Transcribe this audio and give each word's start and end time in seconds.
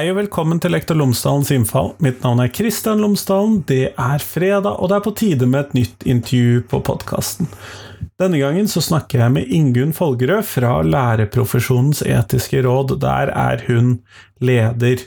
Hei 0.00 0.06
og 0.08 0.16
velkommen 0.16 0.56
til 0.56 0.72
Lektor 0.72 0.96
Lomsdalens 0.96 1.50
innfall. 1.52 1.90
Mitt 2.00 2.22
navn 2.24 2.40
er 2.40 2.48
Kristian 2.48 3.02
Lomsdalen. 3.04 3.58
Det 3.68 3.90
er 3.90 4.22
fredag, 4.24 4.78
og 4.80 4.88
det 4.88 4.94
er 4.96 5.02
på 5.04 5.12
tide 5.12 5.44
med 5.44 5.60
et 5.60 5.74
nytt 5.76 6.06
intervju 6.08 6.62
på 6.70 6.80
podkasten. 6.88 7.50
Denne 8.16 8.40
gangen 8.40 8.64
så 8.68 8.80
snakker 8.80 9.20
jeg 9.20 9.34
med 9.34 9.52
Ingunn 9.52 9.92
Folgerød 9.92 10.46
fra 10.48 10.78
Lærerprofesjonens 10.88 12.00
etiske 12.08 12.62
råd. 12.64 12.94
Der 13.02 13.28
er 13.36 13.60
hun 13.66 13.98
leder. 14.40 15.02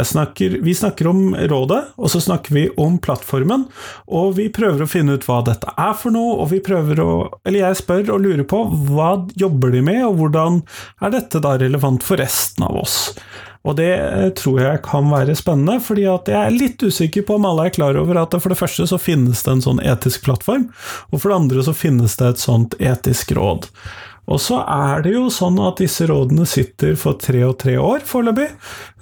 Snakker, 0.00 0.56
vi 0.64 0.72
snakker 0.76 1.10
om 1.10 1.36
rådet, 1.36 1.82
og 2.00 2.08
så 2.08 2.20
snakker 2.24 2.56
vi 2.56 2.62
om 2.80 2.96
plattformen. 3.04 3.66
Og 4.08 4.38
vi 4.38 4.48
prøver 4.48 4.86
å 4.86 4.88
finne 4.88 5.18
ut 5.18 5.28
hva 5.28 5.42
dette 5.44 5.76
er 5.76 5.92
for 5.92 6.14
noe, 6.16 6.38
og 6.40 6.48
vi 6.54 6.62
prøver 6.64 7.04
å 7.04 7.10
Eller 7.44 7.66
jeg 7.66 7.82
spør 7.82 8.14
og 8.16 8.24
lurer 8.24 8.48
på 8.48 8.62
hva 8.88 9.10
jobber 9.36 9.76
de 9.76 9.84
med, 9.84 10.06
og 10.08 10.22
hvordan 10.22 10.62
er 11.04 11.12
dette 11.18 11.44
da 11.44 11.58
relevant 11.60 12.04
for 12.04 12.16
resten 12.20 12.64
av 12.64 12.80
oss? 12.80 12.98
Og 13.68 13.76
det 13.76 13.92
eh, 13.92 14.28
tror 14.38 14.62
jeg 14.62 14.82
kan 14.86 15.10
være 15.12 15.36
spennende, 15.36 15.78
fordi 15.84 16.06
jeg 16.08 16.34
er 16.38 16.54
litt 16.54 16.82
usikker 16.82 17.26
på 17.28 17.36
om 17.36 17.48
alle 17.50 17.68
er 17.68 17.76
klar 17.76 17.98
over 18.00 18.22
at 18.22 18.36
for 18.40 18.52
det 18.52 18.60
første 18.60 18.88
så 18.88 19.00
finnes 19.00 19.44
det 19.44 19.54
en 19.54 19.64
sånn 19.64 19.82
etisk 19.84 20.24
plattform, 20.24 20.70
og 21.12 21.20
for 21.20 21.28
det 21.28 21.40
andre 21.42 21.64
så 21.66 21.76
finnes 21.76 22.16
det 22.20 22.32
et 22.32 22.44
sånt 22.44 22.78
etisk 22.80 23.34
råd. 23.36 23.68
Og 24.28 24.40
så 24.44 24.58
er 24.60 25.02
det 25.06 25.14
jo 25.14 25.28
sånn 25.32 25.56
at 25.64 25.80
disse 25.80 26.04
rådene 26.08 26.44
sitter 26.48 26.98
for 27.00 27.16
tre 27.20 27.40
og 27.46 27.56
tre 27.62 27.78
år 27.80 28.04
foreløpig, 28.08 28.48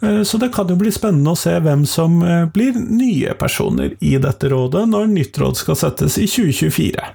eh, 0.03 0.23
så 0.27 0.41
det 0.43 0.53
kan 0.55 0.71
jo 0.71 0.79
bli 0.81 0.95
spennende 0.95 1.35
å 1.35 1.39
se 1.39 1.55
hvem 1.63 1.87
som 1.91 2.19
eh, 2.23 2.47
blir 2.51 2.79
nye 2.79 3.37
personer 3.39 3.95
i 4.01 4.17
dette 4.23 4.51
rådet 4.51 4.87
når 4.91 5.15
nytt 5.15 5.39
råd 5.43 5.63
skal 5.63 5.79
settes 5.79 6.19
i 6.23 6.27
2024. 6.31 7.15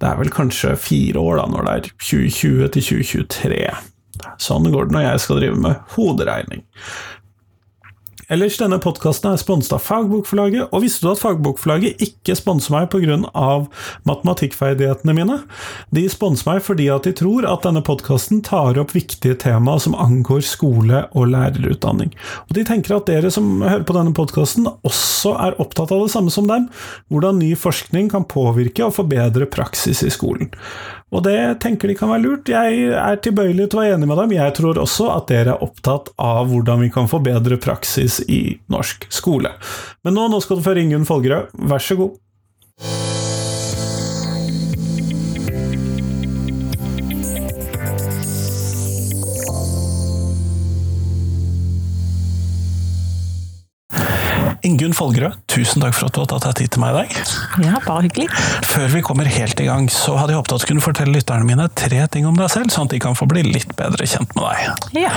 Det 0.00 0.10
er 0.10 0.20
vel 0.20 0.32
kanskje 0.34 0.74
fire 0.80 1.20
år 1.20 1.40
da, 1.40 1.48
når 1.52 1.66
det 1.66 1.74
er 1.74 1.90
2020 1.96 2.72
til 2.74 2.88
2023. 2.90 3.66
Sånn 4.42 4.70
går 4.72 4.88
det 4.88 4.98
når 4.98 5.06
jeg 5.08 5.24
skal 5.26 5.42
drive 5.42 5.60
med 5.66 5.96
hoderegning. 5.96 6.64
Ellers, 8.32 8.54
denne 8.56 8.78
podkasten 8.80 9.34
er 9.34 9.40
sponset 9.40 9.74
av 9.76 9.82
Fagbokforlaget, 9.84 10.70
og 10.72 10.80
visste 10.84 11.04
du 11.04 11.10
at 11.10 11.20
Fagbokforlaget 11.20 12.00
ikke 12.06 12.36
sponser 12.38 12.72
meg 12.72 12.88
pga. 12.92 13.18
matematikkferdighetene 14.08 15.14
mine? 15.16 15.36
De 15.92 16.06
sponser 16.08 16.48
meg 16.48 16.62
fordi 16.64 16.88
at 16.88 17.04
de 17.04 17.12
tror 17.12 17.44
at 17.44 17.66
denne 17.66 17.82
podkasten 17.84 18.40
tar 18.42 18.80
opp 18.80 18.94
viktige 18.96 19.36
tema 19.36 19.76
som 19.78 19.94
angår 19.94 20.40
skole 20.40 21.04
og 21.12 21.28
lærerutdanning. 21.34 22.14
Og 22.48 22.56
de 22.56 22.64
tenker 22.64 22.96
at 22.96 23.06
dere 23.06 23.30
som 23.30 23.60
hører 23.60 23.84
på 23.84 23.96
denne 23.96 24.16
podkasten, 24.16 24.70
også 24.82 25.36
er 25.44 25.60
opptatt 25.60 25.92
av 25.92 26.06
det 26.06 26.12
samme 26.14 26.32
som 26.32 26.48
dem, 26.48 26.70
hvordan 27.12 27.42
ny 27.42 27.52
forskning 27.54 28.08
kan 28.14 28.24
påvirke 28.24 28.88
og 28.88 28.96
forbedre 28.96 29.50
praksis 29.52 30.00
i 30.02 30.12
skolen. 30.12 30.48
Og 31.14 31.22
det 31.26 31.38
tenker 31.62 31.90
de 31.90 31.96
kan 31.98 32.10
være 32.10 32.24
lurt. 32.24 32.50
Jeg 32.50 32.90
er 32.98 33.20
tilbøyelig 33.22 33.68
til 33.70 33.78
å 33.78 33.82
være 33.84 33.96
enig 33.98 34.10
med 34.10 34.20
dem. 34.22 34.36
Jeg 34.36 34.56
tror 34.58 34.82
også 34.82 35.08
at 35.14 35.30
dere 35.30 35.54
er 35.54 35.64
opptatt 35.64 36.10
av 36.18 36.50
hvordan 36.50 36.82
vi 36.82 36.90
kan 36.94 37.10
forbedre 37.10 37.60
praksis 37.62 38.20
i 38.26 38.58
norsk 38.72 39.06
skole. 39.14 39.54
Men 40.02 40.18
nå, 40.18 40.28
nå 40.32 40.42
skal 40.42 40.58
du 40.58 40.66
få 40.66 40.76
Ingunn 40.82 41.06
Folgerød, 41.08 41.54
vær 41.70 41.82
så 41.82 41.98
god. 42.02 43.13
Ingunn 54.64 54.94
Folgerød, 54.96 55.36
tusen 55.52 55.82
takk 55.84 55.92
for 55.92 56.08
at 56.08 56.16
du 56.16 56.22
har 56.22 56.28
tatt 56.30 56.46
deg 56.46 56.54
tid 56.62 56.70
til 56.72 56.80
meg 56.80 56.94
i 56.94 57.02
dag. 57.02 57.18
Ja, 57.66 57.80
bare 57.84 58.06
hyggelig. 58.06 58.30
Før 58.64 58.86
vi 58.94 59.02
kommer 59.04 59.28
helt 59.28 59.60
i 59.60 59.66
gang, 59.68 59.90
så 59.92 60.16
hadde 60.16 60.32
jeg 60.32 60.40
håpet 60.40 60.56
at 60.56 60.64
du 60.64 60.70
kunne 60.70 60.84
fortelle 60.84 61.12
lytterne 61.12 61.44
mine 61.48 61.68
tre 61.76 62.00
ting 62.14 62.24
om 62.28 62.38
deg 62.38 62.48
selv, 62.52 62.72
sånn 62.72 62.88
at 62.88 62.96
de 62.96 63.02
kan 63.04 63.18
få 63.18 63.28
bli 63.28 63.44
litt 63.44 63.76
bedre 63.76 64.08
kjent 64.08 64.32
med 64.38 64.48
deg. 64.48 65.04
Ja. 65.04 65.12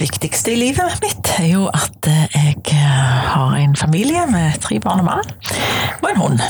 Viktigste 0.00 0.54
i 0.54 0.56
livet 0.56 1.02
mitt 1.02 1.28
er 1.36 1.50
jo 1.50 1.66
at 1.68 2.06
eh, 2.08 2.22
jeg 2.32 2.54
eh, 2.72 3.24
har 3.34 3.56
en 3.58 3.74
familie 3.76 4.22
med 4.30 4.56
tre 4.64 4.78
barn 4.80 5.02
og 5.02 5.08
mann, 5.10 5.32
og 6.00 6.06
en 6.08 6.20
hund. 6.22 6.40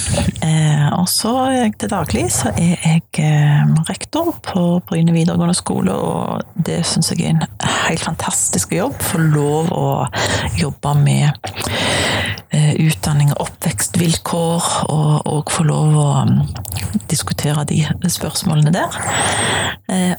Eh, 0.47 0.87
og 0.95 1.09
så 1.11 1.33
til 1.75 1.91
daglig 1.91 2.29
så 2.31 2.53
er 2.55 2.77
jeg 2.79 3.27
rektor 3.91 4.37
på 4.47 4.63
Bryne 4.87 5.15
videregående 5.17 5.57
skole, 5.59 5.95
og 5.95 6.47
det 6.55 6.85
syns 6.87 7.11
jeg 7.11 7.27
er 7.27 7.35
en 7.35 7.43
helt 7.89 8.07
fantastisk 8.07 8.77
jobb. 8.79 8.95
Få 9.03 9.19
lov 9.19 9.75
å 9.75 9.89
jobbe 10.61 10.95
med 11.03 12.40
utdanning 12.51 13.31
og 13.35 13.45
oppvekstvilkår, 13.47 14.71
og, 14.91 15.13
og 15.31 15.53
få 15.55 15.67
lov 15.69 15.99
å 16.01 16.09
mm, 16.27 16.39
diskutere 17.11 17.67
de 17.71 17.85
spørsmålene 18.11 18.75
der. 18.75 18.99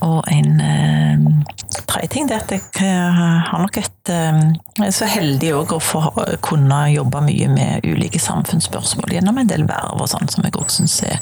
Og 0.04 0.26
en 0.32 1.44
tredje 1.92 2.12
ting 2.12 2.30
er 2.32 2.42
at 2.42 2.52
jeg 2.52 2.62
har 2.82 3.62
nok 3.62 3.78
et 3.82 4.10
Jeg 4.10 4.82
eh, 4.82 4.88
er 4.88 4.94
så 4.96 5.06
heldig 5.06 5.52
òg 5.60 5.74
å 5.76 5.80
få 5.84 6.00
kunne 6.42 6.80
jobbe 6.90 7.22
mye 7.22 7.48
med 7.52 7.86
ulike 7.86 8.20
samfunnsspørsmål 8.22 9.14
gjennom 9.14 9.38
en 9.38 9.50
del 9.50 9.68
verv 9.70 10.02
og 10.02 10.10
sånn, 10.10 10.30
som 10.32 10.46
jeg 10.48 10.56
òg 10.58 10.72
syns 10.74 10.96
er 11.06 11.20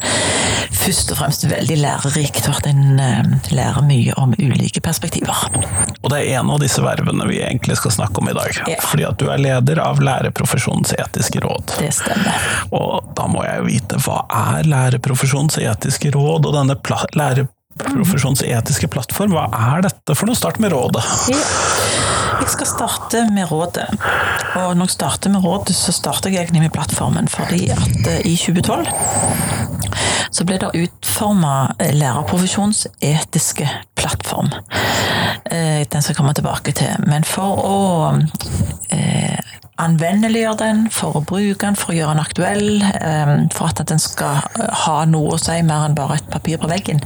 først 0.80 1.12
og 1.12 1.20
fremst 1.20 1.44
veldig 1.50 1.80
lærerikt. 1.82 2.48
Og 2.48 2.62
at 2.62 2.70
en 2.72 3.02
eh, 3.04 3.52
lærer 3.52 3.84
mye 3.86 4.16
om 4.22 4.32
ulike 4.40 4.82
perspektiver. 4.86 5.44
Og 6.00 6.08
det 6.14 6.22
er 6.22 6.40
en 6.40 6.54
av 6.54 6.64
disse 6.64 6.84
vervene 6.84 7.28
vi 7.28 7.42
egentlig 7.44 7.76
skal 7.82 7.98
snakke 7.98 8.24
om 8.24 8.32
i 8.32 8.38
dag. 8.38 8.62
Ja. 8.72 8.80
Fordi 8.86 9.08
at 9.10 9.20
du 9.20 9.28
er 9.28 9.44
leder 9.44 9.84
av 9.84 10.00
Lærerprofesjonens 10.04 10.96
etiske 11.00 11.44
råd. 11.44 11.76
Det 11.80 11.92
stemmer. 11.96 12.50
Og 12.76 13.14
da 13.18 13.28
må 13.32 13.46
jeg 13.46 13.62
jo 13.62 13.70
vite, 13.70 14.02
hva 14.06 14.24
er 14.28 14.68
Lærerprofesjonens 14.70 15.60
etiske 15.62 16.14
råd, 16.16 16.50
og 16.50 16.60
denne 16.60 16.78
lære 17.20 17.50
Profesjonens 17.80 18.42
etiske 18.44 18.90
plattform, 18.92 19.32
hva 19.38 19.46
er 19.56 19.86
dette 19.86 20.16
for 20.18 20.28
noe? 20.28 20.36
Start 20.36 20.58
med 20.60 20.74
rådet. 20.74 21.04
Ja. 21.32 21.40
Jeg 22.40 22.54
skal 22.54 22.68
starte 22.70 23.22
med 23.32 23.52
rådet. 23.52 23.86
Og 24.58 24.76
når 24.78 24.88
jeg 24.88 24.96
starter 24.96 25.32
med 25.32 25.44
rådet, 25.44 25.76
så 25.76 25.94
starter 25.96 26.32
jeg 26.32 26.48
egentlig 26.48 26.64
med 26.66 26.74
plattformen. 26.76 27.28
Fordi 27.32 27.70
at 27.76 28.08
eh, 28.08 28.22
i 28.26 28.36
2012 28.40 28.88
så 30.32 30.46
ble 30.46 30.60
det 30.62 30.70
utforma 30.78 31.54
lærerprofesjonens 31.80 32.86
etiske 33.02 33.68
plattform. 33.98 34.52
Eh, 35.52 35.86
den 35.90 36.02
skal 36.02 36.14
jeg 36.14 36.20
komme 36.20 36.36
tilbake 36.38 36.74
til. 36.80 37.08
Men 37.10 37.28
for 37.28 37.64
å 37.64 37.80
anvendeliggjøre 39.80 40.58
den, 40.60 40.82
for 40.94 41.20
å 41.20 41.24
bruke 41.26 41.62
den, 41.64 41.78
for 41.80 41.94
å 41.94 41.98
gjøre 41.98 42.16
den 42.16 42.24
aktuell, 42.24 42.68
ehm, 43.00 43.48
for 43.56 43.72
at 43.72 43.82
den 43.90 44.02
skal 44.02 44.42
eh, 44.60 44.68
ha 44.86 44.98
noe 45.10 45.36
å 45.36 45.40
si 45.42 45.56
mer 45.66 45.88
enn 45.88 45.98
bare 45.98 46.20
et 46.20 46.30
papir 46.32 46.60
på 46.62 46.70
veggen, 46.72 47.02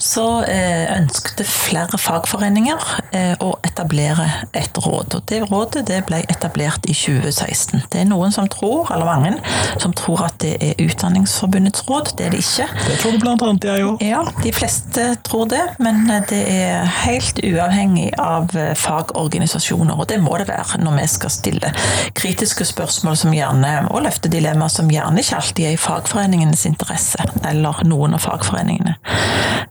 så 0.00 0.42
eh, 0.48 0.86
ønsket 0.94 1.42
flere 1.48 2.00
fagforeninger 2.00 2.86
eh, 3.16 3.34
å 3.44 3.52
etablere 3.66 4.26
et 4.56 4.80
råd. 4.80 5.18
Og 5.18 5.26
det 5.30 5.42
rådet 5.50 5.84
det 5.90 6.00
ble 6.08 6.22
etablert 6.32 6.88
i 6.88 6.96
2016. 6.96 7.84
Det 7.92 8.02
er 8.02 8.08
noen 8.08 8.32
som 8.34 8.48
tror, 8.50 8.90
eller 8.94 9.08
mange, 9.08 9.34
som 9.82 9.94
tror 9.96 10.24
at 10.30 10.38
det 10.42 10.56
er 10.64 10.78
Utdanningsforbundets 10.80 11.84
råd. 11.88 12.14
Det 12.16 12.28
er 12.28 12.34
det 12.34 12.40
ikke. 12.44 12.68
Det 12.86 12.98
tror 13.02 13.14
du 13.16 13.20
blant 13.22 13.44
annet 13.44 13.68
jeg 13.68 13.86
òg. 13.86 14.04
Ja, 14.04 14.22
de 14.40 14.52
fleste 14.56 15.06
tror 15.26 15.50
det, 15.52 15.62
men 15.82 16.06
det 16.30 16.40
er 16.48 16.88
helt 17.04 17.40
uavhengig 17.44 18.08
av 18.20 18.54
fagorganisasjoner, 18.80 20.00
og 20.00 20.08
det 20.08 20.20
må 20.22 20.38
det 20.40 20.48
være 20.48 20.80
når 20.80 21.00
vi 21.02 21.08
skal 21.12 21.34
stille 21.34 21.72
kritiske 22.18 22.66
spørsmål 22.68 23.18
som 23.18 23.34
gjerne, 23.34 23.74
og 23.90 24.04
løfte 24.06 24.30
dilemmaer 24.32 24.72
som 24.72 24.90
gjerne 24.90 25.22
ikke 25.22 25.38
alltid 25.40 25.68
er 25.68 25.76
i 25.76 25.80
fagforeningenes 25.80 26.66
interesse, 26.70 27.28
eller 27.48 27.84
noen 27.88 28.16
av 28.18 28.24
fagforeningene. 28.24 28.96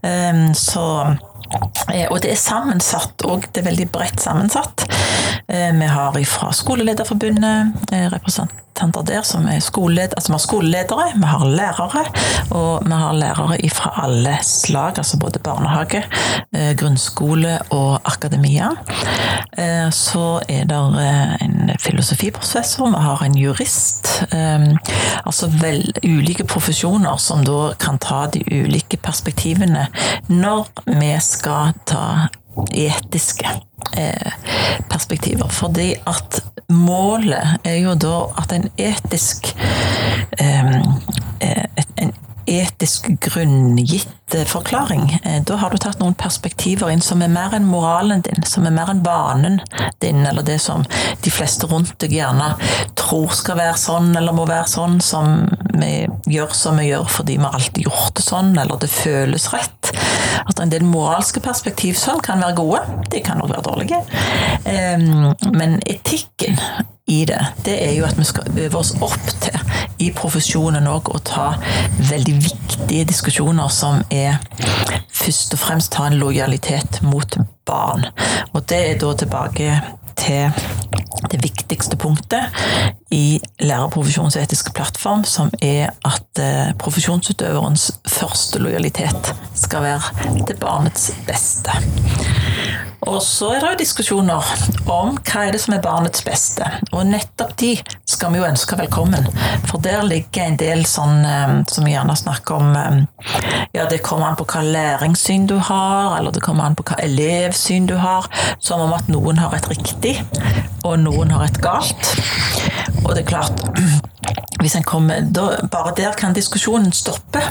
Ehm, 0.06 0.48
så 0.58 0.86
eh, 1.94 2.08
og 2.10 2.22
det 2.24 2.34
er 2.34 2.42
sammensatt, 2.42 3.26
og 3.28 3.50
det 3.50 3.64
er 3.64 3.70
veldig 3.72 3.90
bredt 3.94 4.24
sammensatt. 4.24 4.88
Eh, 5.48 5.70
vi 5.76 5.92
har 5.92 6.18
fra 6.30 6.54
Skolelederforbundet 6.56 7.94
eh, 7.94 8.10
representanter 8.14 8.69
representanter 8.80 9.14
der 9.14 9.24
som 9.24 9.48
er 9.48 9.60
skoleleder, 9.60 10.16
altså 10.16 10.32
vi 10.32 10.34
har 10.34 10.40
skoleledere, 10.40 11.08
vi 11.16 11.26
har 11.26 11.46
lærere, 11.46 12.06
og 12.52 12.86
vi 12.86 12.92
har 12.92 13.14
lærere 13.14 13.70
fra 13.70 13.92
alle 14.04 14.38
slag, 14.42 14.98
altså 14.98 15.20
både 15.20 15.40
barnehage, 15.40 16.04
eh, 16.56 16.76
grunnskole 16.76 17.60
og 17.70 18.00
akademia. 18.06 18.70
Eh, 19.58 19.90
så 19.92 20.42
er 20.50 20.66
det 20.66 21.04
eh, 21.04 21.46
en 21.46 21.72
filosofiprofessor, 21.80 22.90
vi 22.90 23.04
har 23.04 23.24
en 23.24 23.38
jurist. 23.38 24.24
Altså 25.26 25.48
vel, 25.62 25.84
ulike 26.04 26.44
profesjoner 26.44 27.18
som 27.18 27.44
da 27.46 27.74
kan 27.80 27.98
ta 27.98 28.28
de 28.34 28.42
ulike 28.52 28.98
perspektivene 28.98 29.88
når 30.28 30.68
vi 30.86 31.12
skal 31.22 31.74
ta 31.86 32.30
etiske 32.74 33.56
perspektiver. 34.90 35.50
Fordi 35.54 35.94
at 36.08 36.42
målet 36.70 37.60
er 37.66 37.80
jo 37.82 37.96
da 37.98 38.16
at 38.42 38.54
en 38.54 38.68
etisk 38.78 39.54
en 40.40 42.14
etisk 42.50 43.08
grunngitt 43.22 44.36
forklaring. 44.46 45.20
Eh, 45.24 45.44
da 45.44 45.56
har 45.56 45.70
du 45.70 45.78
tatt 45.78 46.00
noen 46.02 46.16
perspektiver 46.18 46.90
inn 46.90 47.02
som 47.02 47.22
er 47.22 47.32
mer 47.32 47.54
enn 47.56 47.68
moralen 47.70 48.24
din, 48.26 48.44
som 48.46 48.66
er 48.66 48.74
mer 48.74 48.92
enn 48.94 49.04
vanen 49.06 49.60
din, 50.02 50.24
eller 50.26 50.46
det 50.46 50.60
som 50.64 50.86
de 51.24 51.34
fleste 51.34 51.70
rundt 51.70 51.96
deg 52.02 52.16
gjerne 52.18 52.52
tror 53.00 53.34
skal 53.38 53.60
være 53.60 53.78
sånn, 53.80 54.12
eller 54.18 54.36
må 54.36 54.48
være 54.50 54.70
sånn, 54.70 55.00
som 55.02 55.46
vi 55.80 56.08
gjør 56.30 56.54
som 56.58 56.80
vi 56.82 56.90
gjør 56.90 57.08
fordi 57.10 57.38
vi 57.38 57.46
har 57.46 57.58
alltid 57.60 57.86
gjort 57.86 58.16
det 58.18 58.26
sånn, 58.26 58.54
eller 58.58 58.82
det 58.82 58.92
føles 58.94 59.50
rett. 59.54 59.79
At 60.50 60.62
en 60.64 60.72
del 60.72 60.86
moralske 60.88 61.42
perspektiv 61.44 61.98
sånn 62.00 62.22
kan 62.26 62.42
være 62.44 62.58
gode, 62.58 62.82
de 63.14 63.22
kan 63.26 63.42
også 63.42 63.56
være 63.56 63.68
dårlige. 63.70 64.00
Men 65.54 65.78
etikken 65.86 66.60
i 67.10 67.24
det, 67.26 67.40
det 67.66 67.76
er 67.88 67.96
jo 67.98 68.06
at 68.06 68.18
vi 68.20 68.26
skal 68.28 68.50
øve 68.54 68.78
oss 68.78 68.94
opp 69.02 69.32
til 69.42 69.58
i 70.00 70.12
profesjonen 70.16 70.88
òg 70.88 71.10
å 71.12 71.22
ta 71.26 71.48
veldig 72.10 72.36
viktige 72.44 73.08
diskusjoner 73.10 73.72
som 73.74 74.04
er 74.14 74.38
først 75.20 75.56
og 75.58 75.62
fremst 75.64 75.92
ta 75.96 76.06
en 76.08 76.20
lojalitet 76.22 77.02
mot 77.06 77.40
barn. 77.68 78.06
Og 78.54 78.62
det 78.70 78.80
er 78.92 79.00
da 79.02 79.14
tilbake 79.18 79.80
til 80.20 80.52
det 81.30 81.40
viktigste 81.44 81.98
punktet 82.00 82.56
i 83.14 83.40
lærerprofesjonens 83.62 84.38
etiske 84.40 84.74
plattform, 84.76 85.24
som 85.28 85.52
er 85.62 85.92
at 86.08 86.42
eh, 86.42 86.72
profesjonsutøverens 86.80 87.92
første 88.08 88.62
lojalitet 88.62 89.34
skal 89.58 89.86
være 89.86 90.46
til 90.48 90.58
barnets 90.62 91.12
beste. 91.28 91.76
Og 93.10 93.22
så 93.26 93.48
er 93.56 93.64
det 93.64 93.70
jo 93.72 93.78
diskusjoner 93.80 94.50
om 94.86 95.16
hva 95.18 95.46
er 95.48 95.56
det 95.56 95.62
som 95.64 95.74
er 95.74 95.82
barnets 95.82 96.22
beste. 96.26 96.66
Og 96.94 97.08
nettopp 97.10 97.56
de 97.58 97.72
skal 98.06 98.34
vi 98.34 98.42
jo 98.42 98.46
ønske 98.46 98.78
velkommen. 98.78 99.26
For 99.66 99.82
der 99.82 100.06
ligger 100.06 100.46
en 100.46 100.60
del 100.60 100.86
sånn 100.90 101.24
eh, 101.26 101.56
som 101.72 101.88
vi 101.88 101.96
gjerne 101.96 102.18
snakker 102.20 102.60
om 102.60 102.76
eh, 102.78 103.00
Ja, 103.74 103.88
det 103.90 104.04
kommer 104.06 104.30
an 104.30 104.38
på 104.38 104.46
hva 104.50 104.62
læringssyn 104.66 105.48
du 105.50 105.58
har, 105.58 106.20
eller 106.20 106.36
det 106.36 106.44
kommer 106.46 106.68
an 106.68 106.78
på 106.78 106.86
hva 106.86 107.00
elevsyn 107.02 107.90
du 107.90 107.96
har. 108.02 108.30
Som 108.62 108.86
om 108.86 108.94
at 108.94 109.10
noen 109.10 109.42
har 109.42 109.58
et 109.58 109.70
riktig, 109.72 110.20
og 110.86 111.00
noen 111.02 111.34
har 111.34 111.48
et 111.48 111.62
galt. 111.64 112.14
Og 113.06 113.16
det 113.16 113.24
er 113.24 113.30
klart 113.34 113.66
hvis 114.60 114.76
en 114.76 114.88
kommer, 114.88 115.22
da, 115.24 115.52
Bare 115.72 115.94
der 115.98 116.16
kan 116.20 116.36
diskusjonen 116.36 116.92
stoppe 116.96 117.42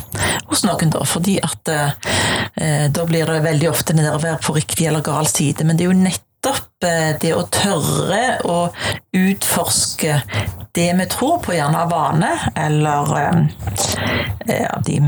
hos 0.49 0.64
noen, 0.66 0.93
da. 0.93 1.05
Fordi 1.08 1.38
at 1.43 1.72
eh, 1.72 2.87
da 2.93 3.06
blir 3.08 3.28
det 3.28 3.44
veldig 3.46 3.70
ofte 3.70 3.96
det 3.96 4.37
på 4.44 4.56
riktig 4.56 4.88
eller 4.88 5.05
gal 5.05 5.28
side. 5.31 5.64
Men 5.64 5.78
det 5.78 5.87
er 5.87 5.93
jo 5.93 6.00
nettopp 6.02 6.88
eh, 6.88 7.12
det 7.22 7.34
å 7.37 7.46
tørre 7.52 8.22
å 8.44 8.58
utforske 9.16 10.20
det 10.78 10.92
vi 10.94 11.06
tror 11.10 11.40
på, 11.42 11.56
gjerne 11.56 11.80
av 11.82 11.90
vane, 11.90 12.30
eller 12.54 13.14
eh, 13.19 13.38
ja, 14.46 14.78
de 14.86 15.00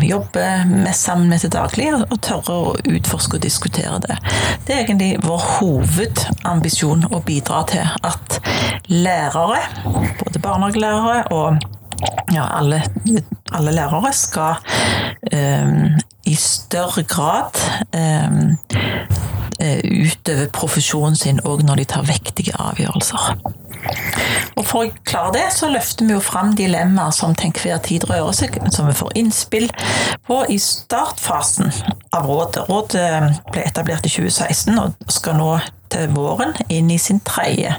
vi 0.00 0.08
jobber 0.08 0.64
mest 0.70 1.04
sammen 1.04 1.28
med 1.28 1.42
til 1.44 1.52
daglig, 1.52 1.90
og 1.98 2.16
tørre 2.24 2.54
å 2.54 2.70
utforske 2.88 3.36
og 3.36 3.44
diskutere 3.44 3.98
det. 4.06 4.16
Det 4.64 4.74
er 4.74 4.84
egentlig 4.86 5.10
vår 5.26 5.44
hovedambisjon 5.58 7.04
å 7.12 7.20
bidra 7.28 7.60
til 7.68 7.84
at 8.08 8.38
lærere, 8.88 9.60
både 10.22 10.40
barnehagelærere 10.40 11.20
og 11.36 11.60
ja, 12.32 12.48
alle, 12.48 12.80
alle, 13.52 13.76
lærere 13.76 14.14
skal 14.16 14.64
eh, 15.28 15.98
i 16.24 16.40
større 16.40 17.04
grad 17.04 17.60
eh, 17.92 18.48
utøve 19.84 20.48
profesjonen 20.54 21.18
sin 21.18 21.44
òg 21.44 21.66
når 21.66 21.82
de 21.82 21.88
tar 21.92 22.08
vektige 22.08 22.56
avgjørelser. 22.56 23.34
Og 24.58 24.66
For 24.66 24.88
å 24.88 25.04
klare 25.06 25.34
det, 25.36 25.46
så 25.54 25.70
løfter 25.70 26.08
vi 26.08 26.16
jo 26.16 26.22
fram 26.24 26.52
dilemmaer 26.58 27.14
som 27.14 27.34
til 27.38 27.52
enhver 27.52 27.78
tid 27.86 28.08
rører 28.10 28.34
seg, 28.36 28.58
som 28.74 28.88
vi 28.90 28.96
får 28.98 29.14
innspill 29.20 29.68
på 30.26 30.42
i 30.50 30.58
startfasen 30.62 31.72
av 32.16 32.26
rådet. 32.26 32.66
Rådet 32.68 33.08
ble 33.52 33.64
etablert 33.64 34.06
i 34.08 34.12
2016 34.12 34.78
og 34.82 35.12
skal 35.14 35.38
nå 35.38 35.52
til 35.92 36.10
våren 36.12 36.52
inn 36.68 36.90
i 36.92 36.98
sin 37.00 37.22
tredje 37.24 37.72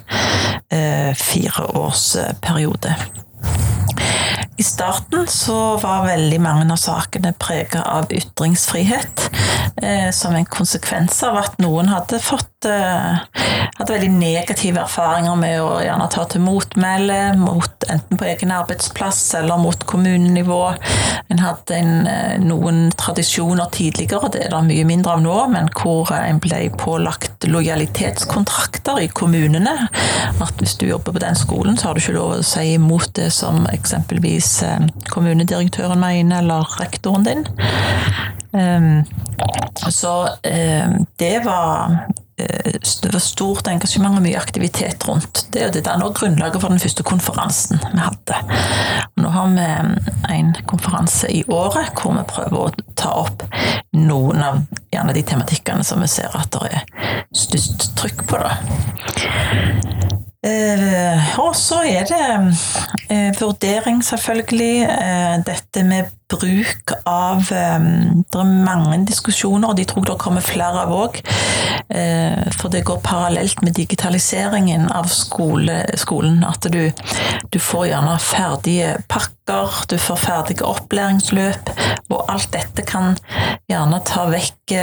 eh, 0.74 1.12
fireårsperiode. 1.20 2.96
I 4.60 4.64
starten 4.64 5.28
så 5.28 5.78
var 5.80 6.04
veldig 6.04 6.40
mange 6.44 6.66
av 6.74 6.80
sakene 6.82 7.32
prega 7.40 7.80
av 7.88 8.10
ytringsfrihet, 8.12 9.30
eh, 9.82 10.10
som 10.12 10.36
en 10.36 10.46
konsekvens 10.46 11.22
av 11.24 11.38
at 11.40 11.56
noen 11.64 11.88
hadde 11.88 12.20
fått 12.20 12.59
eh, 12.66 13.20
hatt, 13.78 13.90
veldig 13.90 14.12
negative 14.12 14.84
erfaringer 14.84 15.36
med 15.40 15.58
å 15.62 15.80
gjerne 15.84 16.08
ta 16.14 16.26
til 16.30 16.44
motmæle, 16.46 17.20
mot, 17.40 17.86
enten 17.90 18.20
på 18.20 18.28
egen 18.30 18.54
arbeidsplass 18.56 19.22
eller 19.40 19.62
mot 19.62 19.86
kommunenivå. 19.90 20.62
En 21.30 21.44
hadde 21.44 21.76
en, 21.78 22.08
eh, 22.08 22.38
noen 22.40 22.92
tradisjoner 22.98 23.70
tidligere, 23.76 24.32
det 24.32 24.46
er 24.46 24.56
det 24.56 24.64
mye 24.70 24.86
mindre 24.86 25.18
av 25.18 25.22
nå, 25.22 25.38
men 25.52 25.70
hvor 25.76 26.12
en 26.16 26.40
ble 26.40 26.70
pålagt 26.78 27.48
lojalitetskontrakter 27.48 29.04
i 29.04 29.08
kommunene. 29.08 29.76
At 30.40 30.56
hvis 30.58 30.78
du 30.80 30.88
jobber 30.88 31.14
på 31.14 31.26
den 31.26 31.36
skolen, 31.36 31.78
så 31.78 31.90
har 31.90 31.94
du 31.94 32.04
ikke 32.04 32.18
lov 32.18 32.38
å 32.40 32.44
si 32.44 32.74
imot 32.74 33.14
det 33.14 33.32
som 33.36 33.66
eksempelvis 33.68 34.64
Eh, 34.70 34.88
kommunedirektøren 35.10 36.00
mener, 36.00 36.40
eller 36.40 36.80
rektoren 36.80 37.26
din. 37.26 37.46
Um, 38.52 39.04
så 39.90 40.14
um, 40.24 41.06
det 41.22 41.44
var 41.46 41.92
eh, 41.92 41.98
det 42.40 43.12
var 43.14 43.24
stort 43.24 43.68
engasjement 43.72 44.20
og 44.20 44.24
mye 44.26 44.40
aktivitet 44.40 45.06
rundt. 45.08 45.46
Det 45.54 45.64
er 45.66 45.74
det 45.74 45.86
der 45.88 46.00
nå 46.02 46.12
grunnlaget 46.16 46.62
for 46.62 46.74
den 46.74 46.82
første 46.82 47.06
konferansen 47.08 47.82
vi 47.92 48.02
hadde. 48.02 48.40
Nå 49.20 49.32
har 49.34 49.54
vi 49.56 49.68
en 50.36 50.54
konferanse 50.70 51.32
i 51.32 51.44
året 51.52 51.94
hvor 52.00 52.16
vi 52.18 52.26
prøver 52.30 52.60
å 52.60 52.94
ta 53.00 53.14
opp 53.24 53.46
noen 53.96 54.44
av 54.44 54.62
gjerne 54.94 55.16
de 55.16 55.26
tematikkene 55.32 55.86
som 55.86 56.02
vi 56.04 56.10
ser 56.12 56.34
at 56.38 56.52
det 56.56 56.72
er 56.80 56.86
størst 57.36 57.92
trykk 58.00 58.26
på. 58.30 58.40
Da. 58.44 58.52
Eh, 60.48 61.40
og 61.44 61.52
så 61.60 61.82
er 61.84 62.08
det 62.08 62.22
eh, 63.12 63.34
vurdering, 63.40 64.00
selvfølgelig. 64.06 64.76
Eh, 64.88 65.36
dette 65.48 65.84
med 65.84 66.16
bruk 66.30 66.94
av 67.10 67.48
Det 67.50 68.40
er 68.40 68.52
mange 68.66 69.00
diskusjoner, 69.10 69.72
og 69.72 69.78
de 69.80 69.86
tror 69.90 70.06
det 70.08 70.20
kommer 70.22 70.46
flere 70.46 70.86
av 70.86 70.94
òg. 70.94 71.20
For 72.60 72.70
det 72.70 72.84
går 72.86 73.02
parallelt 73.06 73.64
med 73.66 73.74
digitaliseringen 73.78 74.88
av 74.94 75.10
skole, 75.14 75.82
skolen. 75.98 76.44
At 76.46 76.70
du, 76.70 76.92
du 77.50 77.60
får 77.60 77.90
gjerne 77.90 78.18
ferdige 78.22 78.94
pakker, 79.10 79.82
du 79.90 79.98
får 79.98 80.22
ferdige 80.22 80.70
opplæringsløp. 80.70 81.74
Og 82.14 82.26
alt 82.30 82.52
dette 82.54 82.86
kan 82.86 83.18
gjerne 83.70 84.02
ta 84.06 84.28
vekk 84.30 84.78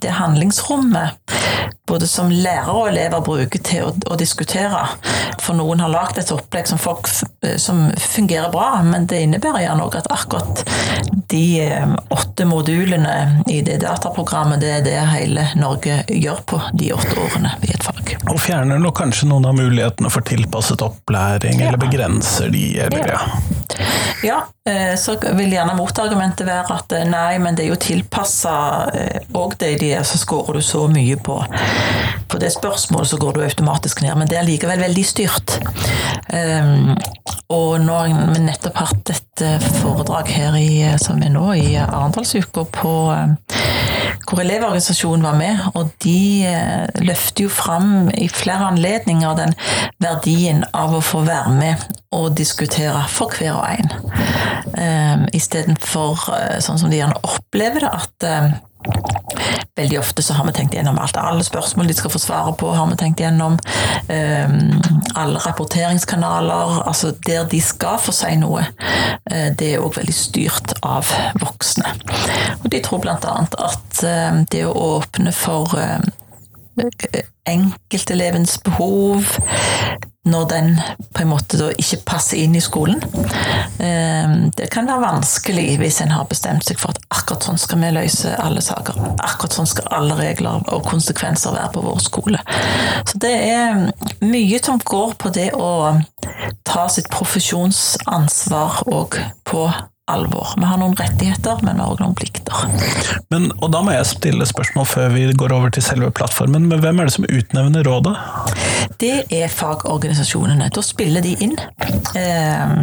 det 0.00 0.16
handlingsrommet 0.16 1.20
både 1.90 2.06
som 2.06 2.30
lærere 2.30 2.74
og 2.74 2.88
elever 2.92 3.22
bruker 3.24 3.62
til 3.66 3.88
å, 3.88 3.92
å 4.12 4.18
diskutere. 4.18 4.84
For 5.42 5.58
noen 5.58 5.82
har 5.82 5.90
lagd 5.92 6.20
et 6.20 6.32
opplegg 6.34 6.68
som, 6.70 6.78
folk, 6.80 7.10
som, 7.10 7.88
fungerer 7.98 8.52
bra, 8.54 8.82
men 8.86 9.08
det 9.10 9.24
innebærer 9.24 9.64
gjerne 9.64 9.86
òg 9.86 9.98
at 9.98 10.10
akkurat 10.14 10.62
de 11.30 11.60
eh, 11.68 11.94
åtte 12.08 12.44
modulene 12.44 13.42
i 13.46 13.60
det 13.62 13.76
dataprogrammet, 13.84 14.60
det 14.60 14.70
er 14.78 14.84
det 14.86 14.96
hele 15.12 15.46
Norge 15.58 16.02
gjør 16.08 16.42
på 16.46 16.60
de 16.74 16.92
åtte 16.96 17.18
årene 17.22 17.52
i 17.66 17.70
et 17.74 17.86
fag. 17.86 18.16
Og 18.30 18.40
fjerner 18.42 18.82
nok 18.82 18.98
kanskje 18.98 19.28
noen 19.30 19.46
av 19.50 19.58
mulighetene 19.58 20.10
for 20.10 20.26
tilpasset 20.26 20.82
opplæring, 20.82 21.60
ja. 21.60 21.70
eller 21.70 21.82
begrenser 21.82 22.50
de, 22.50 22.64
eller 22.86 23.06
ja. 23.06 23.20
ja. 23.20 23.90
Eh, 24.24 24.94
så 25.00 25.16
vil 25.38 25.54
gjerne 25.54 25.76
motargumentet 25.78 26.46
være 26.48 26.76
at 26.76 26.92
eh, 26.96 27.06
nei, 27.08 27.38
men 27.42 27.56
det 27.56 27.66
er 27.66 27.72
jo 27.72 27.80
tilpassa 27.80 28.54
òg 29.36 29.56
det 29.60 29.76
de 29.80 29.94
er, 29.96 30.04
så 30.06 30.20
skårer 30.20 30.60
du 30.60 30.64
så 30.64 30.86
mye 30.90 31.16
på 31.20 31.40
på 32.30 32.38
det 32.38 32.52
spørsmålet 32.54 33.10
så 33.10 33.16
går 33.18 33.32
du 33.34 33.40
automatisk 33.42 34.04
ned, 34.04 34.14
men 34.14 34.28
det 34.30 34.36
er 34.38 34.46
likevel 34.46 34.78
veldig 34.84 35.02
styrt. 35.02 35.56
Og 37.50 37.72
nå 37.82 37.96
har 37.96 38.12
vi 38.30 38.42
nettopp 38.44 38.76
hatt 38.78 39.10
et 39.10 39.42
eh, 39.42 39.68
foredrag 39.80 40.30
her 40.30 40.54
i, 40.60 40.84
som 41.02 41.18
er 41.26 41.32
nå, 41.34 41.48
i 41.58 41.74
Arendalsuka 41.82 42.62
på 42.70 42.92
hvor 44.28 44.42
Elevorganisasjonen 44.42 45.24
var 45.24 45.36
med, 45.38 45.62
og 45.74 45.90
de 46.04 46.44
eh, 46.48 47.02
løfter 47.04 47.46
jo 47.46 47.52
fram 47.52 48.10
i 48.14 48.28
flere 48.32 48.70
anledninger 48.70 49.36
den 49.38 49.54
verdien 50.02 50.64
av 50.76 50.94
å 50.96 51.02
få 51.04 51.24
være 51.26 51.54
med 51.56 51.86
og 52.14 52.34
diskutere 52.38 53.04
for 53.10 53.32
hver 53.38 53.54
og 53.54 53.66
en. 53.70 53.92
Um, 54.74 55.26
Istedenfor 55.36 56.26
uh, 56.30 56.58
sånn 56.62 56.80
som 56.80 56.90
de 56.90 56.98
gjerne 56.98 57.20
opplever 57.26 57.86
det, 57.86 57.92
at 58.00 58.26
Veldig 59.76 59.98
ofte 59.98 60.22
så 60.22 60.34
har 60.34 60.46
vi 60.46 60.52
tenkt 60.52 60.74
gjennom 60.74 60.98
alt. 60.98 61.16
Alle 61.16 61.44
spørsmål 61.44 61.88
de 61.88 61.94
skal 61.96 62.12
få 62.12 62.20
svare 62.20 62.52
på, 62.58 62.72
har 62.74 62.88
vi 62.90 62.96
tenkt 63.00 63.20
gjennom. 63.20 63.58
Um, 64.08 64.80
alle 65.14 65.40
rapporteringskanaler, 65.44 66.82
altså 66.88 67.12
der 67.26 67.48
de 67.48 67.60
skal 67.64 68.00
få 68.02 68.12
si 68.12 68.34
noe. 68.40 68.66
Uh, 69.30 69.48
det 69.56 69.74
er 69.74 69.84
òg 69.84 69.96
veldig 70.00 70.16
styrt 70.16 70.74
av 70.82 71.08
voksne. 71.40 71.94
Og 72.60 72.70
de 72.72 72.82
tror 72.84 73.04
bl.a. 73.04 73.16
at 73.16 74.02
uh, 74.04 74.40
det 74.52 74.66
å 74.68 74.74
åpne 74.98 75.32
for 75.36 75.76
uh, 75.76 76.00
enkeltelevens 77.48 78.58
behov, 78.64 79.36
når 80.28 80.48
den 80.50 80.74
på 81.14 81.22
en 81.22 81.30
måte 81.30 81.56
da 81.56 81.70
ikke 81.80 82.02
passer 82.04 82.42
inn 82.42 82.52
i 82.56 82.60
skolen. 82.60 83.00
Ehm, 83.80 84.50
det 84.56 84.68
kan 84.72 84.88
være 84.88 85.00
vanskelig 85.06 85.78
hvis 85.80 86.00
en 86.04 86.12
har 86.12 86.28
bestemt 86.28 86.66
seg 86.68 86.80
for 86.80 86.92
at 86.92 87.00
akkurat 87.08 87.46
sånn 87.48 87.60
skal 87.60 87.80
vi 87.80 87.92
løse 87.96 88.34
alle 88.36 88.60
saker. 88.64 88.98
Akkurat 89.16 89.56
sånn 89.56 89.70
skal 89.70 89.88
alle 89.96 90.18
regler 90.20 90.60
og 90.68 90.84
konsekvenser 90.90 91.56
være 91.56 91.72
på 91.72 91.84
vår 91.86 92.02
skole. 92.04 92.42
Så 93.08 93.20
det 93.24 93.32
er 93.48 93.86
mye 94.20 94.60
som 94.60 94.82
går 94.84 95.16
på 95.20 95.32
det 95.32 95.50
å 95.56 95.72
ta 96.68 96.84
sitt 96.92 97.08
profesjonsansvar 97.12 98.82
og 98.92 99.16
på 99.48 99.64
alvor. 100.10 100.54
Vi 100.56 100.66
har 100.66 100.80
noen 100.80 100.96
rettigheter, 100.98 101.62
men 101.66 101.78
vi 101.78 101.84
har 101.84 101.94
også 101.94 102.04
noen 102.04 102.18
plikter. 102.18 102.64
Men, 103.30 103.50
og 103.60 103.70
da 103.74 103.82
må 103.84 103.94
jeg 103.94 104.08
stille 104.10 104.46
spørsmål 104.48 104.88
før 104.90 105.12
vi 105.14 105.26
går 105.38 105.54
over 105.54 105.72
til 105.74 105.84
selve 105.86 106.10
plattformen. 106.14 106.68
Men 106.70 106.82
hvem 106.82 107.00
er 107.00 107.10
det 107.10 107.16
som 107.16 107.28
utnevner 107.28 107.86
rådet? 107.86 108.16
Det 109.00 109.14
er 109.32 109.48
fagorganisasjonene. 109.52 110.68
Da 110.74 110.82
spiller 110.84 111.24
de 111.24 111.34
inn. 111.44 111.56
Eh, 112.18 112.74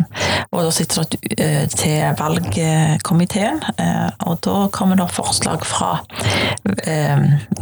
og 0.52 0.64
da 0.64 0.72
sitter 0.74 1.04
det 1.04 1.20
eh, 1.38 1.66
til 1.74 2.16
valgkomiteen, 2.18 3.62
eh, 3.78 4.08
og 4.26 4.40
da 4.46 4.56
kommer 4.74 5.00
det 5.00 5.10
forslag 5.14 5.66
fra 5.68 5.98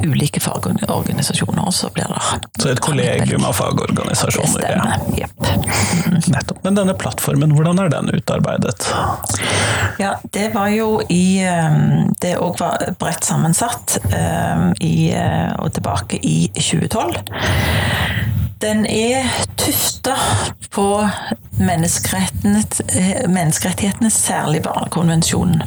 ulike 0.05 0.41
fagorganisasjoner, 0.43 1.62
og 1.65 1.74
så 1.74 1.89
blir 1.93 2.10
det 2.12 2.22
Så 2.62 2.72
et 2.72 2.81
kollegium 2.84 3.45
av 3.48 3.57
fagorganisasjoner? 3.57 4.55
Det 4.55 4.69
stemmer, 4.69 5.19
ja. 5.19 5.29
Nettopp. 6.31 6.63
Men 6.63 6.79
denne 6.79 6.95
plattformen, 6.98 7.53
hvordan 7.57 7.81
er 7.84 7.91
den 7.93 8.13
utarbeidet? 8.15 8.89
Ja, 10.00 10.14
det 10.34 10.54
var 10.54 10.68
jo 10.74 11.02
i 11.10 11.46
Det 12.22 12.38
òg 12.42 12.60
var 12.60 12.78
bredt 13.00 13.26
sammensatt 13.26 13.98
i, 14.82 15.14
og 15.60 15.74
tilbake 15.74 16.20
i 16.20 16.52
2012. 16.56 17.14
Den 18.62 18.86
er 18.86 19.24
tufta 19.58 20.14
på 20.72 21.10
menneskerettighetene, 21.60 24.10
særlig 24.10 24.64
Barnekonvensjonen. 24.64 25.62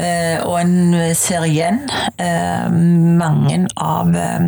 Eh, 0.00 0.42
og 0.42 0.60
en 0.60 0.94
ser 1.14 1.44
igjen 1.46 1.90
eh, 2.18 2.66
mange 3.20 3.68
av 3.78 4.16
eh, 4.18 4.42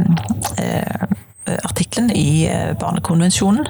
artikkelen 1.47 2.11
i 2.11 2.49
Barnekonvensjonen. 2.81 3.67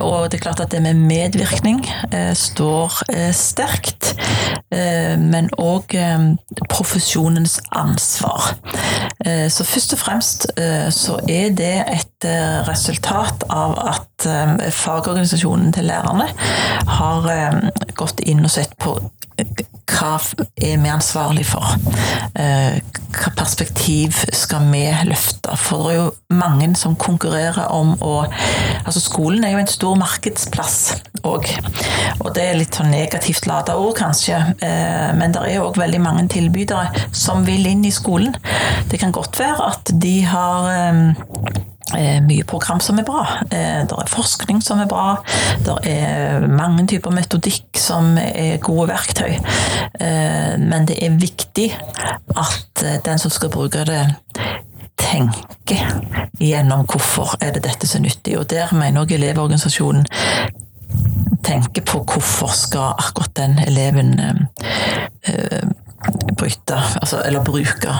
Og 0.00 0.30
det 0.30 0.38
er 0.38 0.44
klart 0.44 0.62
at 0.64 0.72
det 0.72 0.82
med 0.82 0.98
medvirkning 0.98 1.82
står 2.34 3.00
sterkt. 3.36 4.12
Men 5.20 5.50
òg 5.60 5.94
profesjonens 6.72 7.58
ansvar. 7.76 8.54
Så 9.52 9.66
først 9.66 9.96
og 9.96 10.00
fremst 10.00 10.48
så 10.96 11.18
er 11.28 11.52
det 11.56 11.74
et 11.86 12.28
resultat 12.68 13.46
av 13.52 13.76
at 13.94 14.26
fagorganisasjonen 14.72 15.74
til 15.76 15.90
lærerne 15.90 16.30
har 16.98 17.30
gått 17.98 18.24
inn 18.26 18.44
og 18.44 18.52
sett 18.52 18.74
på 18.80 18.96
hva 19.36 20.16
er 20.56 20.78
vi 20.80 20.90
ansvarlig 20.90 21.44
for? 21.46 21.76
Hva 23.16 23.32
perspektiv 23.36 24.18
skal 24.36 24.66
vi 24.70 24.84
løfte? 25.08 25.56
For 25.56 25.86
det 25.86 25.94
er 25.94 25.98
jo 26.00 26.36
mange 26.36 26.68
som 26.78 26.96
konkurrerer 27.00 27.70
om 27.72 27.94
å 28.04 28.14
Altså 28.86 29.00
skolen 29.02 29.42
er 29.42 29.54
jo 29.56 29.60
en 29.62 29.70
stor 29.70 29.96
markedsplass 29.98 30.76
òg. 31.26 31.48
Og 32.20 32.28
det 32.36 32.44
er 32.44 32.58
litt 32.60 32.76
sånn 32.76 32.92
negativt 32.92 33.48
lada 33.50 33.74
ord, 33.80 33.96
kanskje. 33.98 34.38
Eh, 34.62 35.10
men 35.18 35.34
det 35.34 35.42
er 35.42 35.64
òg 35.64 35.80
veldig 35.80 35.98
mange 36.04 36.26
tilbydere 36.30 37.08
som 37.10 37.42
vil 37.48 37.66
inn 37.66 37.82
i 37.88 37.94
skolen. 37.94 38.36
Det 38.90 39.00
kan 39.02 39.14
godt 39.16 39.40
være 39.42 39.72
at 39.72 39.90
de 40.06 40.14
har 40.30 40.70
Eh, 40.76 41.14
mye 41.94 42.44
program 42.44 42.80
som 42.80 42.98
er 42.98 43.06
bra. 43.06 43.22
Eh, 43.50 43.82
det 43.86 43.94
er 43.94 44.10
forskning 44.10 44.62
som 44.64 44.80
er 44.82 44.88
bra. 44.90 45.16
Det 45.64 45.76
er 45.90 46.46
mange 46.50 46.86
typer 46.90 47.14
metodikk 47.14 47.78
som 47.78 48.16
er 48.18 48.58
gode 48.64 48.88
verktøy. 48.90 49.36
Eh, 50.00 50.54
men 50.58 50.88
det 50.88 50.98
er 51.02 51.18
viktig 51.20 51.70
at 52.36 52.84
den 53.06 53.22
som 53.22 53.30
skal 53.30 53.52
bruke 53.54 53.84
det, 53.86 54.02
tenker 54.96 55.82
gjennom 56.40 56.86
hvorfor 56.88 57.36
er 57.40 57.52
det 57.54 57.66
dette 57.66 57.86
så 57.86 58.00
nyttig. 58.02 58.38
Og 58.38 58.48
der 58.50 58.72
mener 58.74 59.04
også 59.04 59.14
Elevorganisasjonen 59.14 60.06
tenker 61.46 61.84
på 61.86 62.02
hvorfor 62.02 62.50
skal 62.56 62.96
akkurat 62.98 63.36
den 63.36 63.58
eleven 63.66 64.16
bryte, 66.36 66.76
altså, 67.00 67.20
eller 67.24 67.44
bruke 67.44 67.94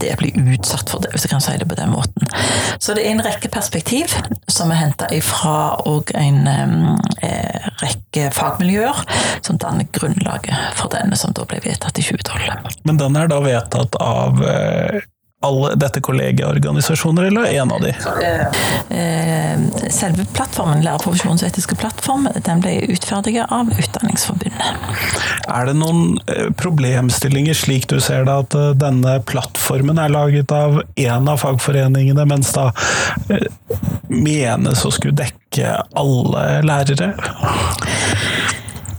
det, 0.00 0.14
bli 0.18 0.32
utsatt 0.54 0.90
for 0.90 1.02
det, 1.02 1.12
hvis 1.14 1.26
jeg 1.26 1.32
kan 1.32 1.44
si 1.44 1.56
det 1.60 1.68
på 1.68 1.78
den 1.78 1.92
måten. 1.92 2.26
Så 2.78 2.94
det 2.96 3.04
er 3.04 3.14
en 3.14 3.24
rekke 3.24 3.50
perspektiv 3.52 4.12
som 4.50 4.72
er 4.72 4.80
henta 4.82 5.08
ifra 5.14 5.80
og 5.88 6.12
en 6.18 6.46
eh, 6.50 7.70
rekke 7.82 8.30
fagmiljøer 8.34 9.04
som 9.46 9.60
danner 9.60 9.88
grunnlaget 9.94 10.76
for 10.78 10.92
denne 10.92 11.18
som 11.18 11.34
da 11.36 11.46
ble 11.48 11.62
vedtatt 11.64 11.98
i 12.00 12.06
2012. 12.06 12.76
Men 12.88 13.00
den 13.00 13.18
er 13.20 13.30
da 13.30 13.40
vedtatt 13.44 13.98
av 14.00 14.44
eh 14.44 15.00
alle 15.42 15.74
dette 15.74 16.00
kollegaorganisasjoner, 16.00 17.24
eller 17.24 17.44
én 17.44 17.72
av 17.72 17.80
de? 17.80 17.94
Eh, 18.96 19.90
selve 19.90 20.24
plattformen, 20.32 20.82
Lærerprofesjonsetiske 20.84 21.76
plattform, 21.80 22.28
den 22.44 22.60
ble 22.60 22.74
utferdiget 22.92 23.48
av 23.48 23.72
Utdanningsforbundet. 23.72 24.60
Er 25.48 25.70
det 25.70 25.76
noen 25.80 26.18
eh, 26.28 26.50
problemstillinger, 26.60 27.56
slik 27.56 27.88
du 27.88 27.96
ser 28.04 28.28
det, 28.28 28.36
at 28.44 28.58
eh, 28.58 28.74
denne 28.76 29.16
plattformen 29.24 30.00
er 30.02 30.12
laget 30.12 30.52
av 30.52 30.82
én 31.00 31.32
av 31.32 31.40
fagforeningene, 31.40 32.28
mens 32.28 32.52
da 32.52 32.70
menes 34.10 34.84
å 34.84 34.92
skulle 34.92 35.16
dekke 35.24 35.78
alle 35.96 36.46
lærere? 36.68 37.14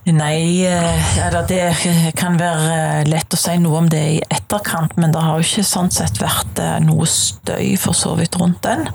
Nei, 0.10 0.65
ja, 0.65 1.41
det 1.46 1.75
kan 2.17 2.34
være 2.39 3.03
lett 3.05 3.36
å 3.36 3.38
si 3.38 3.53
noe 3.62 3.84
om 3.84 3.89
det 3.89 4.01
i 4.15 4.22
etterkant, 4.34 4.96
men 4.98 5.13
det 5.13 5.22
har 5.22 5.38
jo 5.38 5.46
ikke 5.46 5.65
sånn 5.67 5.91
sett 5.93 6.17
vært 6.17 6.58
eh, 6.58 6.79
noe 6.81 7.05
støy 7.05 7.75
for 7.77 7.93
så 7.93 8.15
vidt 8.17 8.34
rundt 8.41 8.63
den. 8.65 8.88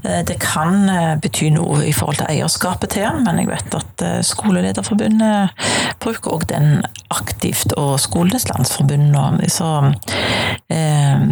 Eh, 0.00 0.22
det 0.24 0.38
kan 0.40 0.88
eh, 0.88 1.12
bety 1.20 1.50
noe 1.52 1.82
i 1.84 1.92
forhold 1.92 2.22
til 2.22 2.30
eierskapet 2.32 2.94
til 2.96 3.04
den, 3.04 3.20
men 3.26 3.42
jeg 3.42 3.50
vet 3.50 3.76
at 3.76 4.04
Skolelederforbundet 4.24 5.52
bruker 6.00 6.38
òg 6.38 6.48
den 6.48 6.80
aktivt, 7.12 7.76
og 7.76 8.00
Skolenes 8.00 8.48
landsforbund 8.48 9.12
nå, 9.12 9.26
så 9.52 9.68
um, 9.92 11.22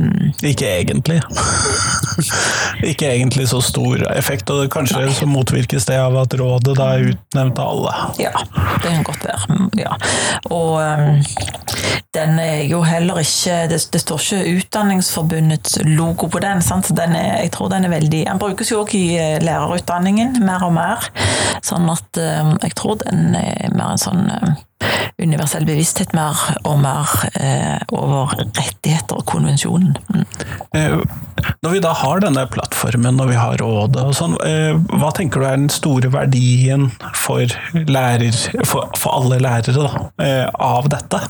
Ikke 0.44 0.68
egentlig. 0.82 1.20
ikke 2.92 3.08
egentlig 3.08 3.48
så 3.50 3.62
stor 3.64 4.04
effekt, 4.12 4.52
og 4.52 4.68
kanskje 4.72 5.06
Nei. 5.06 5.16
så 5.16 5.28
motvirkes 5.30 5.88
det 5.88 5.98
av 6.02 6.20
at 6.20 6.36
rådet 6.38 6.76
da 6.76 6.92
er 6.98 7.10
utnevnt 7.14 7.60
av 7.62 7.72
alle. 7.72 7.96
Ja, 8.20 8.34
det 8.84 8.92
kan 8.92 9.13
godt 9.14 9.26
være. 9.30 9.56
Mm, 9.56 9.70
ja. 9.78 9.96
Og 10.52 10.72
um, 10.82 11.22
den 12.14 12.38
er 12.38 12.62
jo 12.70 12.82
heller 12.86 13.18
ikke 13.18 13.56
Det, 13.70 13.80
det 13.92 14.00
står 14.00 14.20
ikke 14.22 14.56
Utdanningsforbundets 14.58 15.78
logo 15.84 16.26
på 16.26 16.38
den. 16.38 16.62
den 16.96 17.16
er, 17.16 17.40
jeg 17.42 17.52
tror 17.52 17.68
den 17.68 17.84
er 17.84 17.88
veldig 17.88 18.26
Den 18.26 18.38
brukes 18.38 18.70
jo 18.70 18.80
også 18.80 18.96
i 18.96 19.16
eh, 19.16 19.42
lærerutdanningen 19.42 20.38
mer 20.44 20.62
og 20.62 20.72
mer. 20.72 21.08
Sånn 21.62 21.88
at 21.90 22.20
um, 22.20 22.54
jeg 22.62 22.74
tror 22.74 23.00
den 23.02 23.34
er 23.34 23.74
mer 23.74 23.94
en 23.94 23.98
sånn 23.98 24.30
um, 24.30 24.54
universell 25.22 25.66
bevissthet 25.66 26.14
mer 26.16 26.38
og 26.66 26.80
mer 26.82 27.10
eh, 27.38 27.78
over 27.94 28.34
rettigheter 28.40 29.20
og 29.20 29.26
konvensjonen. 29.30 29.94
Mm. 30.10 30.24
Eh, 30.74 30.96
når 31.62 31.74
vi 31.76 31.82
da 31.84 31.92
har 31.96 32.22
denne 32.24 32.46
plattformen 32.50 33.20
og 33.22 33.30
vi 33.30 33.38
har 33.38 33.58
rådet 33.62 34.02
og 34.02 34.16
sånn, 34.16 34.36
eh, 34.46 34.74
hva 34.98 35.12
tenker 35.16 35.40
du 35.40 35.48
er 35.48 35.60
den 35.60 35.72
store 35.72 36.10
verdien 36.14 36.90
for, 37.14 37.46
lærer, 37.74 38.34
for, 38.66 38.90
for 38.98 39.20
alle 39.20 39.40
lærere 39.44 39.86
da, 39.86 40.08
eh, 40.24 40.48
av 40.58 40.90
dette? 40.92 41.22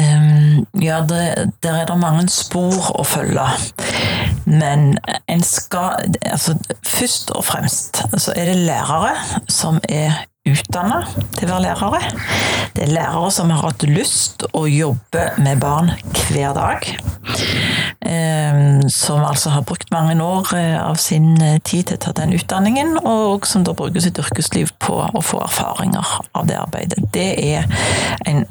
Um, 0.00 0.64
ja, 0.80 1.02
det, 1.04 1.52
der 1.62 1.82
er 1.82 1.88
det 1.90 1.96
mange 2.00 2.24
spor 2.32 2.92
å 2.96 3.04
følge. 3.04 3.44
Men 4.48 4.94
en 5.28 5.42
skal 5.44 6.14
altså, 6.24 6.56
Først 6.86 7.30
og 7.36 7.44
fremst 7.44 8.00
så 8.16 8.32
er 8.36 8.50
det 8.50 8.62
lærere 8.64 9.12
som 9.52 9.78
er 9.88 10.24
utdanna 10.48 11.02
til 11.36 11.48
å 11.48 11.50
være 11.50 11.64
lærere. 11.66 12.00
Det 12.74 12.84
er 12.86 12.94
lærere 12.94 13.30
som 13.34 13.50
har 13.52 13.64
hatt 13.66 13.84
lyst 13.88 14.46
å 14.56 14.64
jobbe 14.70 15.26
med 15.42 15.60
barn 15.60 15.92
hver 16.30 16.54
dag. 16.56 16.86
Ehm, 18.08 18.88
som 18.88 19.20
altså 19.26 19.52
har 19.52 19.66
brukt 19.68 19.92
mange 19.92 20.16
år 20.24 20.54
eh, 20.56 20.78
av 20.80 20.96
sin 21.02 21.34
eh, 21.42 21.58
tid 21.60 21.90
til 21.90 21.98
å 21.98 22.04
ta 22.06 22.14
den 22.16 22.32
utdanningen, 22.38 22.96
og 23.04 23.46
som 23.46 23.66
da 23.66 23.76
bruker 23.76 24.00
sitt 24.00 24.18
yrkesliv 24.22 24.72
på 24.80 25.02
å 25.04 25.24
få 25.24 25.42
erfaringer 25.44 26.16
av 26.32 26.48
det 26.48 26.56
arbeidet. 26.62 27.04
Det 27.12 27.30
er 27.36 27.68
en 28.30 28.46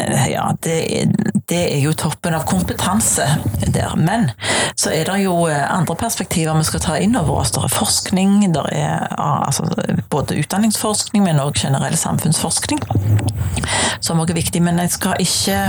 Eh, 0.00 0.28
ja, 0.32 0.56
det, 0.60 1.08
det, 1.50 1.60
er 1.76 1.80
jo 1.84 1.94
toppen 1.98 2.36
av 2.36 2.46
kompetanse 2.48 3.26
der. 3.66 3.96
Men 4.00 4.30
så 4.76 4.92
er 4.94 5.08
det 5.08 5.20
jo 5.24 5.36
eh, 5.48 5.64
andre 5.70 5.96
perspektiver 5.98 6.56
vi 6.58 6.66
skal 6.68 6.84
ta 6.84 6.98
inn 7.00 7.16
over 7.20 7.42
oss. 7.42 7.52
Det 7.54 7.64
er 7.64 7.74
forskning, 7.74 8.38
det 8.54 8.64
er 8.72 9.06
altså, 9.18 9.68
både 10.12 10.38
utdanningsforskning, 10.40 11.24
men 11.26 11.42
også 11.42 11.66
generell 11.68 11.96
samfunnsforskning, 11.98 12.82
som 14.00 14.20
også 14.20 14.34
er 14.34 14.40
viktig. 14.40 14.64
Men 14.64 14.82
jeg 14.84 14.96
skal 14.96 15.20
ikke 15.24 15.60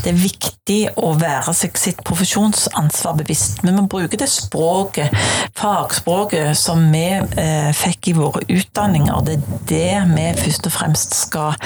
det 0.00 0.12
er 0.12 0.16
viktig 0.16 0.78
å 1.02 1.10
være 1.18 1.52
seg 1.56 1.76
sitt 1.78 2.00
profesjonsansvar 2.06 3.18
bevisst. 3.18 3.60
Vi 3.64 3.72
må 3.74 3.84
bruke 3.90 4.16
det 4.20 4.28
språket, 4.32 5.12
fagspråket, 5.58 6.54
som 6.58 6.86
vi 6.92 7.04
eh, 7.18 7.70
fikk 7.76 8.12
i 8.12 8.14
våre 8.16 8.42
utdanninger. 8.46 9.26
Det 9.26 9.36
er 9.36 9.58
det 9.70 10.14
vi 10.14 10.26
først 10.40 10.70
og 10.70 10.74
fremst 10.74 11.16
skal 11.18 11.58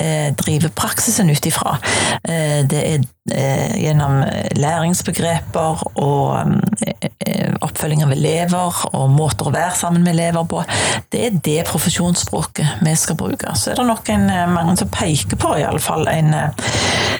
eh, 0.00 0.32
drive 0.38 0.72
praksisen 0.74 1.30
ut 1.30 1.46
ifra. 1.46 1.76
Eh, 2.26 2.55
det 2.64 2.80
er 2.80 3.04
eh, 3.32 3.74
gjennom 3.82 4.22
læringsbegreper 4.56 5.82
og 6.02 6.62
eh, 6.86 7.52
oppfølging 7.64 8.04
av 8.06 8.14
elever 8.14 8.80
og 8.92 9.12
måter 9.12 9.48
å 9.48 9.54
være 9.54 9.76
sammen 9.78 10.04
med 10.06 10.14
elever 10.16 10.46
på. 10.48 10.62
Det 11.12 11.26
er 11.26 11.38
det 11.44 11.58
profesjonsspråket 11.68 12.80
vi 12.86 12.96
skal 12.98 13.18
bruke. 13.20 13.54
Så 13.58 13.72
er 13.72 13.80
det 13.80 13.86
nok 13.90 14.10
en, 14.14 14.28
eh, 14.30 14.48
mange 14.52 14.76
som 14.80 14.90
peker 14.92 15.40
på 15.40 15.56
i 15.58 15.66
alle 15.66 15.82
fall 15.82 16.08
en 16.12 16.34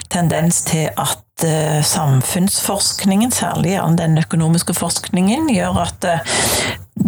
tendens 0.09 0.63
til 0.67 0.89
at 0.95 1.23
samfunnsforskningen, 1.85 3.29
særlig 3.29 3.75
den 3.99 4.17
økonomiske 4.17 4.73
forskningen, 4.73 5.51
gjør 5.53 5.83
at 5.83 6.07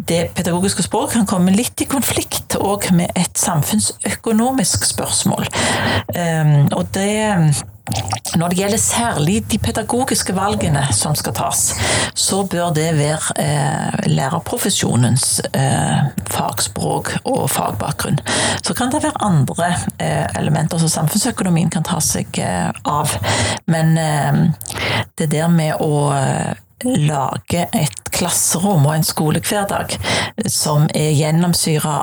det 0.09 0.19
pedagogiske 0.37 0.85
språk 0.85 1.15
kan 1.15 1.25
komme 1.25 1.55
litt 1.55 1.81
i 1.81 1.87
konflikt 1.89 2.53
òg 2.59 2.91
med 2.93 3.09
et 3.17 3.41
samfunnsøkonomisk 3.41 4.85
spørsmål. 4.85 5.49
Og 6.77 6.93
det 6.93 7.09
når 8.37 8.51
det 8.51 8.59
gjelder 8.59 8.81
særlig 8.81 9.37
de 9.51 9.57
pedagogiske 9.61 10.35
valgene 10.37 10.83
som 10.93 11.15
skal 11.17 11.33
tas, 11.37 11.63
så 12.13 12.43
bør 12.49 12.73
det 12.75 12.87
være 12.97 13.35
eh, 13.41 14.09
lærerprofesjonens 14.11 15.41
eh, 15.53 16.09
fagspråk 16.29 17.15
og 17.23 17.47
fagbakgrunn. 17.49 18.19
Så 18.63 18.75
kan 18.77 18.93
det 18.93 19.03
være 19.03 19.23
andre 19.25 19.71
eh, 19.97 20.27
elementer 20.37 20.81
som 20.81 20.91
samfunnsøkonomien 20.91 21.71
kan 21.73 21.87
ta 21.87 22.01
seg 22.03 22.41
eh, 22.43 22.69
av. 22.85 23.15
Men 23.71 23.97
eh, 23.97 24.41
det 25.17 25.31
der 25.33 25.49
med 25.53 25.81
å 25.81 26.09
eh, 26.13 26.53
lage 26.85 27.65
et 27.75 28.13
klasserom 28.13 28.85
og 28.85 28.95
en 28.95 29.07
skolehverdag 29.07 29.97
som 30.47 30.87
er 30.95 31.11
gjennomsyra 31.17 31.97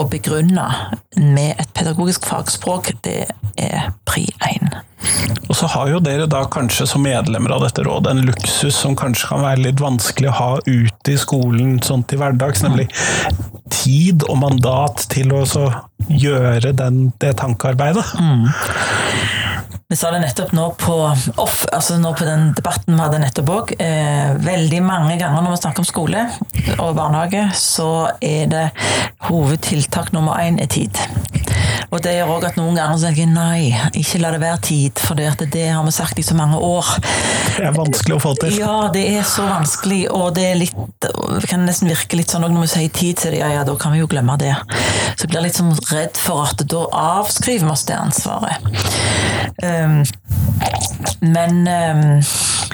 og 0.00 0.10
begrunna 0.12 0.68
med 1.16 1.58
et 1.60 1.72
pedagogisk 1.76 2.28
fagspråk, 2.28 2.94
det 3.04 3.26
er 3.60 3.90
pri 4.08 4.28
én. 4.48 4.70
Og 5.48 5.56
så 5.56 5.68
har 5.72 5.90
jo 5.90 6.00
dere 6.04 6.28
da 6.30 6.42
kanskje 6.52 6.86
som 6.88 7.02
medlemmer 7.04 7.54
av 7.56 7.64
dette 7.64 7.84
rådet 7.86 8.12
en 8.12 8.24
luksus 8.28 8.76
som 8.76 8.96
kanskje 8.98 9.30
kan 9.32 9.44
være 9.44 9.64
litt 9.64 9.82
vanskelig 9.82 10.30
å 10.30 10.36
ha 10.36 10.50
ute 10.66 11.14
i 11.14 11.18
skolen 11.20 11.78
sånn 11.84 12.04
til 12.08 12.20
hverdags, 12.20 12.62
nemlig 12.66 12.90
tid 13.72 14.26
og 14.28 14.38
mandat 14.42 15.06
til 15.12 15.32
å 15.34 15.44
gjøre 16.10 16.74
den, 16.76 17.08
det 17.22 17.36
tankearbeidet. 17.40 18.06
Mm. 18.20 18.48
Vi 19.90 19.96
sa 19.98 20.12
det 20.14 20.20
nettopp 20.22 20.52
nå 20.54 20.68
på, 20.78 20.96
off, 21.42 21.64
altså 21.74 21.96
nå 21.98 22.12
på 22.14 22.22
den 22.22 22.52
debatten 22.54 22.94
vi 22.94 23.02
hadde 23.02 23.18
nettopp 23.24 23.48
òg. 23.50 23.72
Eh, 23.82 24.36
veldig 24.38 24.78
mange 24.86 25.16
ganger 25.18 25.42
når 25.42 25.56
vi 25.56 25.58
snakker 25.64 25.82
om 25.82 25.88
skole 25.88 26.22
og 26.76 26.92
barnehage, 26.94 27.48
så 27.58 27.88
er 28.22 28.46
det 28.52 28.68
hovedtiltak 29.26 30.12
nummer 30.14 30.38
én 30.38 30.62
er 30.62 30.70
tid. 30.70 30.94
Og 31.90 31.98
det 32.04 32.12
gjør 32.14 32.32
òg 32.36 32.44
at 32.46 32.58
noen 32.58 32.76
ganger 32.78 33.00
tenker 33.02 33.24
jeg 33.24 33.30
nei, 33.32 33.70
ikke 33.98 34.20
la 34.22 34.30
det 34.34 34.40
være 34.42 34.60
tid, 34.62 35.00
for 35.02 35.18
det, 35.18 35.32
det 35.50 35.66
har 35.72 35.82
vi 35.86 35.94
sagt 35.94 36.20
i 36.22 36.24
så 36.26 36.36
mange 36.38 36.60
år. 36.62 36.92
Det 37.56 37.64
er 37.66 37.74
vanskelig 37.74 38.14
å 38.14 38.20
få 38.22 38.34
til. 38.38 38.54
Ja, 38.60 38.76
det 38.94 39.02
er 39.10 39.26
så 39.26 39.46
vanskelig, 39.48 40.04
og 40.14 40.36
det 40.38 40.46
er 40.52 40.60
litt 40.60 40.76
Det 41.02 41.48
kan 41.50 41.64
nesten 41.66 41.90
virke 41.90 42.18
litt 42.18 42.30
sånn 42.30 42.46
når 42.46 42.62
vi 42.62 42.70
sier 42.74 42.94
tid, 42.94 43.18
så 43.18 43.32
det, 43.32 43.40
ja, 43.42 43.50
ja, 43.56 43.64
da 43.66 43.74
kan 43.80 43.94
vi 43.94 44.02
jo 44.02 44.08
glemme 44.10 44.36
det. 44.40 44.54
Så 45.16 45.26
jeg 45.26 45.32
blir 45.32 45.46
litt 45.48 45.58
sånn 45.58 45.74
redd 45.90 46.20
for 46.20 46.46
at 46.46 46.62
da 46.70 46.84
avskriver 47.18 47.66
vi 47.66 47.74
oss 47.74 47.86
det 47.88 47.98
ansvaret. 47.98 48.70
Um, 49.64 50.02
men 51.20 51.66
um, 51.66 52.04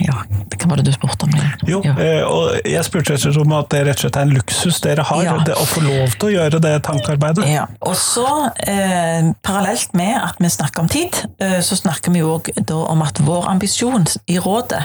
ja, 0.01 0.23
det 0.51 0.59
kan 0.61 0.73
det 0.77 0.85
du 0.87 0.93
spurte 0.93 1.27
om? 1.27 1.35
Jo, 1.67 1.81
ja. 1.85 1.95
Eh, 2.03 2.23
og 2.27 2.67
jeg 2.67 2.85
spurte 2.87 3.15
rett 3.15 3.25
og 3.25 3.33
slett 3.33 3.43
om 3.45 3.55
at 3.57 3.71
det 3.73 3.83
rett 3.87 4.01
og 4.01 4.05
slett 4.07 4.19
er 4.21 4.27
en 4.27 4.35
luksus 4.35 4.81
dere 4.85 5.05
har, 5.07 5.23
ja. 5.25 5.37
det, 5.47 5.57
å 5.57 5.67
få 5.69 5.83
lov 5.85 6.17
til 6.17 6.29
å 6.29 6.33
gjøre 6.35 6.61
det 6.63 6.75
tankearbeidet. 6.87 7.47
Ja, 7.51 7.67
og 7.81 7.97
så 7.99 8.27
eh, 8.67 9.31
parallelt 9.47 9.95
med 9.97 10.17
at 10.21 10.41
vi 10.43 10.51
snakker 10.53 10.85
om 10.85 10.91
tid, 10.93 11.17
eh, 11.43 11.59
så 11.65 11.79
snakker 11.79 12.15
vi 12.15 12.25
òg 12.27 12.51
om 12.77 13.05
at 13.07 13.21
vår 13.25 13.49
ambisjon 13.53 14.07
i 14.31 14.39
rådet, 14.43 14.83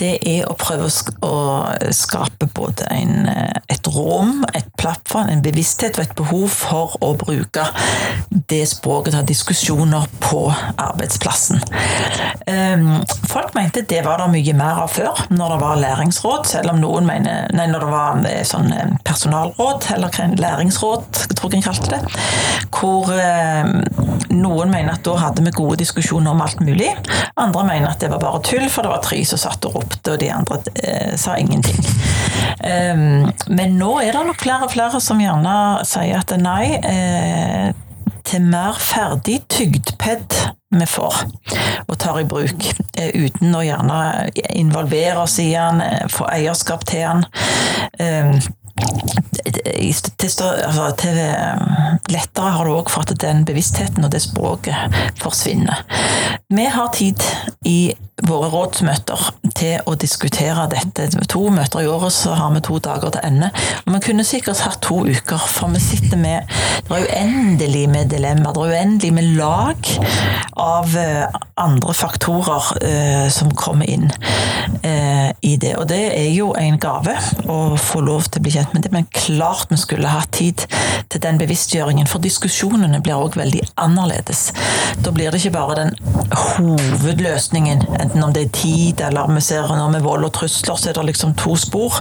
det 0.00 0.14
er 0.26 0.48
å 0.50 0.56
prøve 0.58 0.88
å 1.24 1.34
skape 1.94 2.48
både 2.54 2.86
en, 2.92 3.28
eh, 3.30 3.60
et 3.72 3.90
rom, 3.94 4.44
et 4.54 4.68
plattform, 4.80 5.30
en 5.30 5.42
bevissthet 5.44 5.98
og 5.98 6.04
et 6.04 6.16
behov 6.18 6.48
for 6.52 6.96
å 7.04 7.14
bruke 7.18 7.66
det 8.50 8.62
språket 8.68 9.16
til 9.16 9.28
diskusjoner 9.28 10.08
på 10.24 10.46
arbeidsplassen. 10.76 11.62
Eh, 12.46 12.86
folk 13.30 13.54
mente 13.56 13.84
det 13.88 14.04
var 14.04 14.20
det 14.20 14.30
mye 14.34 14.43
mye 14.44 14.54
mer 14.58 14.80
av 14.82 14.92
før, 14.92 15.24
når 15.32 15.54
det 15.54 15.58
var 15.62 15.80
læringsråd, 15.80 16.46
selv 16.46 16.72
om 16.74 16.80
noen 16.82 17.06
mener 17.08 17.48
Nei, 17.54 17.66
når 17.70 17.84
det 17.84 17.90
var 17.92 18.26
eh, 18.28 18.42
sånn 18.46 18.72
eh, 18.74 18.92
personalråd, 19.06 19.88
eller 19.94 20.36
læringsråd, 20.40 21.20
jeg 21.30 21.38
tror 21.38 21.52
jeg 21.54 21.62
en 21.62 21.66
kalte 21.68 21.92
det. 21.94 22.00
Hvor 22.74 23.12
eh, 23.14 23.70
noen 24.34 24.72
mener 24.72 24.94
at 24.94 25.04
da 25.06 25.16
hadde 25.20 25.44
vi 25.46 25.54
gode 25.54 25.78
diskusjoner 25.80 26.34
om 26.34 26.42
alt 26.44 26.60
mulig. 26.64 26.90
Andre 27.40 27.64
mener 27.68 27.92
at 27.92 28.02
det 28.02 28.10
var 28.12 28.22
bare 28.22 28.42
tull, 28.44 28.66
for 28.68 28.84
det 28.84 28.92
var 28.92 29.04
tre 29.04 29.22
som 29.28 29.40
satt 29.40 29.64
og 29.68 29.78
ropte, 29.78 30.14
og 30.14 30.20
de 30.20 30.32
andre 30.34 30.60
eh, 30.82 31.14
sa 31.20 31.38
ingenting. 31.40 31.80
Um, 32.64 33.30
men 33.52 33.78
nå 33.78 33.96
er 34.02 34.14
det 34.14 34.26
nok 34.28 34.40
flere 34.40 34.66
og 34.66 34.72
flere 34.72 35.00
som 35.02 35.20
gjerne 35.20 35.54
sier 35.88 36.20
at 36.20 36.32
nei, 36.40 36.76
eh, 36.80 37.72
til 38.24 38.44
mer 38.48 38.78
ferdig 38.80 39.40
tygd 39.52 39.94
ped 40.00 40.38
vi 40.80 40.88
får 40.90 41.22
og 41.88 41.98
tar 42.00 42.20
i 42.20 42.26
bruk, 42.28 42.66
eh, 42.98 43.12
uten 43.14 43.54
å 43.54 43.62
gjerne 43.64 43.98
involvere 44.56 45.24
oss 45.24 45.38
i 45.42 45.50
den, 45.52 45.80
eh, 45.80 46.06
få 46.10 46.28
eierskap 46.32 46.84
til 46.88 47.04
den. 47.06 47.24
Ehm, 48.74 49.92
altså, 50.64 50.88
til 50.98 51.20
lettere 52.10 52.54
har 52.56 52.64
det 52.66 52.74
òg 52.74 52.90
for 52.90 53.04
at 53.04 53.14
den 53.22 53.44
bevisstheten 53.46 54.04
og 54.04 54.12
det 54.12 54.22
språket 54.24 54.98
forsvinner. 55.22 55.84
Vi 56.50 56.64
har 56.70 56.90
tid 56.94 57.22
i 57.64 57.94
våre 58.22 58.48
rådsmøter 58.52 59.22
til 59.58 59.88
å 59.90 59.94
diskutere 59.98 60.68
dette. 60.70 61.08
To 61.30 61.48
møter 61.52 61.82
i 61.82 61.88
året, 61.90 62.14
så 62.14 62.34
har 62.38 62.52
vi 62.54 62.62
to 62.64 62.78
dager 62.82 63.10
til 63.14 63.26
ende. 63.26 63.50
Og 63.84 63.96
vi 63.96 64.00
kunne 64.06 64.26
sikkert 64.26 64.62
hatt 64.64 64.80
to 64.84 65.00
uker, 65.02 65.40
for 65.50 65.72
vi 65.74 65.82
sitter 65.82 66.20
med 66.20 66.52
Det 66.84 66.94
er 66.94 67.08
uendelig 67.08 67.88
med 67.90 68.10
dilemmaer. 68.12 68.52
Det 68.54 68.62
er 68.62 68.74
uendelig 68.78 69.12
med 69.12 69.30
lag 69.38 69.90
av 70.60 70.96
eh, 70.96 71.26
andre 71.56 71.94
faktorer 71.94 72.70
eh, 72.84 73.28
som 73.32 73.50
kommer 73.56 73.88
inn 73.90 74.10
eh, 74.82 75.30
i 75.40 75.56
det. 75.60 75.74
Og 75.80 75.88
det 75.90 76.02
er 76.14 76.30
jo 76.34 76.52
en 76.58 76.78
gave 76.78 77.16
å 77.50 77.76
få 77.80 78.04
lov 78.04 78.28
til 78.28 78.40
å 78.40 78.44
bli 78.46 78.54
kjent 78.54 78.63
med 78.72 78.86
det, 78.86 78.92
men 78.94 79.06
klart 79.12 79.70
vi 79.70 79.78
skulle 79.80 80.08
hatt 80.08 80.32
tid 80.32 80.64
til 81.12 81.22
den 81.22 81.38
bevisstgjøringen, 81.38 82.08
for 82.10 82.22
diskusjonene 82.24 83.02
blir 83.04 83.18
òg 83.18 83.36
veldig 83.38 83.60
annerledes. 83.80 84.46
Da 85.04 85.12
blir 85.14 85.30
det 85.30 85.42
ikke 85.42 85.56
bare 85.58 85.78
den 85.82 85.92
hovedløsningen 86.34 87.82
Enten 88.00 88.24
om 88.24 88.32
det 88.34 88.46
er 88.46 88.54
tid, 88.54 89.00
eller 89.04 89.30
vi 89.34 89.42
ser 89.44 89.68
nå 89.68 89.86
med 89.92 90.04
vold 90.04 90.26
og 90.26 90.32
trusler, 90.36 90.78
så 90.78 90.90
er 90.90 90.96
det 90.98 91.06
liksom 91.10 91.34
to 91.38 91.54
spor. 91.58 92.00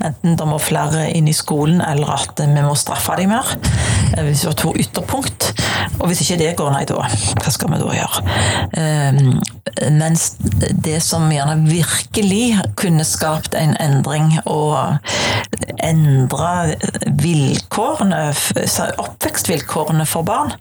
Enten 0.00 0.36
det 0.38 0.48
må 0.48 0.58
flere 0.62 1.06
inn 1.14 1.28
i 1.30 1.36
skolen, 1.36 1.80
eller 1.84 2.14
at 2.16 2.40
vi 2.40 2.64
må 2.64 2.74
straffe 2.78 3.16
dem 3.20 3.32
mer. 3.34 3.54
Eh, 4.16 4.24
hvis 4.24 4.44
vi 4.44 4.50
har 4.50 4.58
to 4.58 4.72
ytterpunkt. 4.76 5.50
Og 6.00 6.08
hvis 6.10 6.22
ikke 6.24 6.38
det 6.40 6.54
går, 6.58 6.72
nei, 6.74 6.84
da 6.88 7.00
hva 7.00 7.52
skal 7.52 7.72
vi 7.72 7.80
da 7.80 7.94
gjøre? 7.94 8.22
Um, 8.76 9.40
mens 9.98 10.34
det 10.84 10.98
som 11.04 11.28
gjerne 11.32 11.68
virkelig 11.68 12.60
kunne 12.80 13.06
skapt 13.06 13.56
en 13.58 13.76
endring 13.80 14.32
og 14.44 14.98
endre 16.00 16.76
vilkårene, 17.20 18.30
oppvekstvilkårene 19.00 20.06
for 20.08 20.26
barn, 20.26 20.54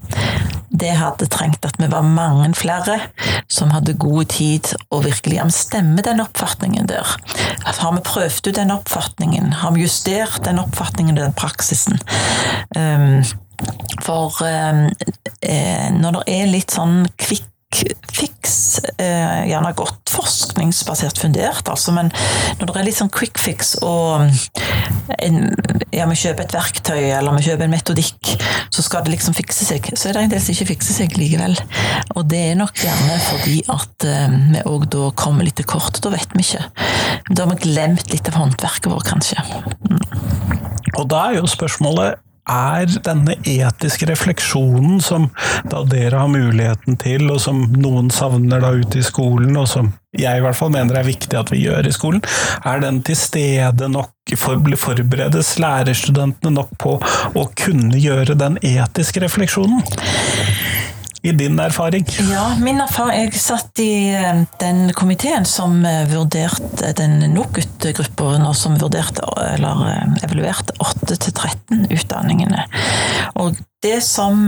det 0.70 0.92
hadde 0.96 1.28
trengt 1.32 1.66
at 1.66 1.80
vi 1.82 1.90
var 1.90 2.06
mange 2.06 2.52
flere 2.58 3.00
som 3.52 3.72
hadde 3.74 3.98
god 4.00 4.30
tid 4.32 4.70
og 4.94 5.04
virkelig 5.08 5.40
ja, 5.40 5.48
stemmer 5.52 6.06
den 6.06 6.22
oppfatningen 6.24 6.88
der. 6.90 7.16
Har 7.66 7.96
vi 7.96 8.06
prøvd 8.06 8.52
ut 8.52 8.56
den 8.56 8.72
oppfatningen? 8.72 9.52
Har 9.64 9.74
vi 9.76 9.88
justert 9.88 10.44
den 10.46 10.62
oppfatningen 10.62 11.18
og 11.18 11.24
den 11.26 11.38
praksisen? 11.38 12.00
Um, 12.78 13.24
for 14.06 14.38
um, 14.46 14.86
når 16.00 16.20
det 16.22 16.38
er 16.38 16.52
litt 16.54 16.76
sånn 16.76 17.02
kvikk 17.20 17.50
fix, 17.70 18.80
eh, 18.98 19.46
gjerne 19.50 19.74
godt 19.78 20.10
forskningsbasert 20.10 21.20
fundert, 21.22 21.70
altså, 21.70 21.94
men 21.96 22.10
når 22.60 22.66
det 22.66 22.76
er 22.76 22.88
litt 22.88 22.98
sånn 22.98 23.12
quick 23.14 23.38
fix 23.40 23.76
og 23.86 24.26
en, 25.20 25.38
ja, 25.94 26.08
vi 26.10 26.18
kjøper 26.18 26.46
et 26.46 26.56
verktøy 26.56 27.02
eller 27.02 27.38
vi 27.38 27.46
kjøper 27.46 27.68
en 27.68 27.74
metodikk, 27.74 28.34
så 28.74 28.86
skal 28.86 29.06
det 29.06 29.14
liksom 29.16 29.36
fikse 29.38 29.68
seg. 29.68 29.92
Så 29.94 30.10
er 30.10 30.18
det 30.18 30.26
en 30.26 30.34
del 30.34 30.44
som 30.44 30.56
ikke 30.56 30.70
fikser 30.74 30.98
seg 31.02 31.18
likevel. 31.20 31.58
Og 32.18 32.28
det 32.30 32.42
er 32.52 32.60
nok 32.60 32.78
gjerne 32.80 33.18
fordi 33.26 33.58
at 33.74 34.08
eh, 34.08 34.38
vi 34.54 34.64
òg 34.70 34.88
da 34.94 35.10
kommer 35.20 35.48
litt 35.48 35.60
til 35.60 35.70
kort. 35.70 36.02
Da 36.04 36.14
vet 36.14 36.34
vi 36.38 36.46
ikke. 36.46 36.66
Da 37.34 37.44
har 37.44 37.54
vi 37.54 37.62
glemt 37.68 38.14
litt 38.14 38.30
av 38.32 38.40
håndverket 38.40 38.90
vårt, 38.92 39.10
kanskje. 39.10 39.44
Mm. 39.90 40.02
Og 41.00 41.06
da 41.10 41.28
er 41.30 41.40
jo 41.40 41.50
spørsmålet 41.50 42.22
er 42.50 42.90
denne 43.06 43.36
etiske 43.48 44.08
refleksjonen 44.10 45.00
som 45.04 45.30
da 45.70 45.84
dere 45.88 46.24
har 46.24 46.32
muligheten 46.32 46.98
til, 47.00 47.28
og 47.32 47.42
som 47.44 47.66
noen 47.78 48.10
savner 48.14 48.64
da 48.64 48.74
ute 48.76 49.02
i 49.02 49.06
skolen, 49.06 49.56
og 49.58 49.70
som 49.70 49.92
jeg 50.18 50.40
i 50.40 50.42
hvert 50.42 50.58
fall 50.58 50.74
mener 50.74 50.98
er 50.98 51.06
viktig 51.06 51.38
at 51.38 51.52
vi 51.54 51.64
gjør 51.68 51.86
i 51.86 51.94
skolen, 51.94 52.24
er 52.66 52.82
den 52.84 53.04
til 53.06 53.20
stede 53.20 53.92
nok? 53.92 54.14
Forberedes 54.30 55.56
lærerstudentene 55.58 56.52
nok 56.54 56.76
på 56.78 56.92
å 57.02 57.46
kunne 57.58 57.98
gjøre 57.98 58.36
den 58.38 58.60
etiske 58.62 59.24
refleksjonen? 59.24 59.82
I 61.22 61.32
din 61.32 61.60
erfaring? 61.60 62.06
Ja, 62.32 62.56
min 62.60 62.82
erfaring 62.82 63.24
Jeg 63.24 63.40
satt 63.42 63.80
i 63.84 64.12
eh, 64.16 64.44
den 64.62 64.94
komiteen 64.96 65.46
som 65.46 65.82
eh, 65.86 66.06
vurderte 66.08 66.94
den 66.96 67.20
NOKUT-gruppa, 67.34 68.54
som 68.56 68.78
vurderte, 68.80 69.26
eller 69.54 69.84
eh, 69.90 70.22
evaluerte 70.24 70.76
8-13 70.80 71.90
utdanningene. 71.92 72.64
Og 73.36 73.58
det 73.84 74.02
som, 74.04 74.42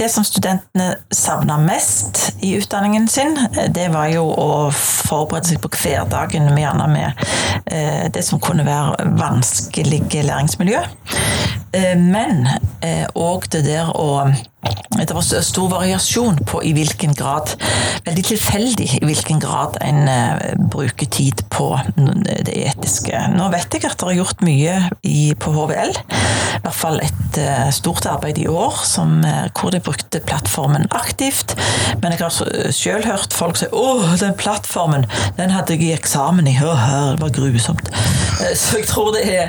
det 0.00 0.06
som, 0.08 0.24
studentene 0.24 0.94
savna 1.12 1.58
mest 1.60 2.22
i 2.40 2.54
utdanningen 2.56 3.04
sin, 3.08 3.34
det 3.68 3.90
var 3.92 4.08
jo 4.08 4.22
å 4.32 4.46
forberede 4.72 5.50
seg 5.50 5.60
på 5.60 5.68
hverdagen, 5.76 6.48
gjerne 6.56 6.86
med 6.88 7.26
det 8.16 8.22
som 8.24 8.40
kunne 8.40 8.64
være 8.64 9.10
vanskelige 9.20 10.24
læringsmiljø. 10.24 10.80
Men 12.00 12.48
òg 13.12 13.44
det 13.52 13.66
der 13.68 13.92
å 13.92 14.24
det 15.06 15.14
var 15.14 15.42
stor 15.44 15.68
variasjon 15.70 16.38
på 16.48 16.62
i 16.64 16.72
hvilken 16.74 17.14
grad 17.14 17.52
Veldig 18.06 18.22
tilfeldig 18.24 18.88
i 18.96 19.04
hvilken 19.04 19.40
grad 19.42 19.76
en 19.84 20.06
uh, 20.08 20.54
bruker 20.72 21.08
tid 21.10 21.42
på 21.50 21.68
det 21.96 22.54
etiske. 22.54 23.18
Nå 23.34 23.48
vet 23.50 23.74
jeg 23.74 23.82
at 23.88 23.98
det 23.98 24.12
er 24.12 24.18
gjort 24.20 24.44
mye 24.46 24.76
i, 25.02 25.34
på 25.42 25.50
HVL. 25.54 25.90
I 25.96 26.60
hvert 26.62 26.78
fall 26.78 27.00
et 27.02 27.40
uh, 27.42 27.66
stort 27.74 28.06
arbeid 28.06 28.38
i 28.38 28.46
år 28.46 28.78
som, 28.86 29.18
uh, 29.26 29.48
hvor 29.58 29.74
de 29.74 29.82
brukte 29.82 30.22
plattformen 30.22 30.86
aktivt. 30.94 31.56
Men 32.02 32.14
jeg 32.14 32.22
har 32.22 32.70
selv 32.70 33.10
hørt 33.10 33.34
folk 33.34 33.58
si 33.58 33.66
'Å, 33.66 34.16
den 34.22 34.38
plattformen, 34.38 35.08
den 35.40 35.50
hadde 35.50 35.74
jeg 35.74 35.88
i 35.88 35.94
eksamen 35.96 36.46
i'. 36.46 36.56
hør, 36.62 37.16
det 37.16 37.20
var 37.20 37.34
grusomt. 37.34 37.90
Så 38.54 38.78
jeg 38.78 38.86
tror 38.86 39.12
det 39.16 39.26
er 39.26 39.48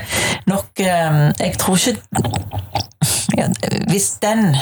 nok 0.49 0.79
Jeg 0.79 1.57
tror 1.59 1.77
ikke 1.77 2.01
hvis, 3.87 4.09
den, 4.23 4.55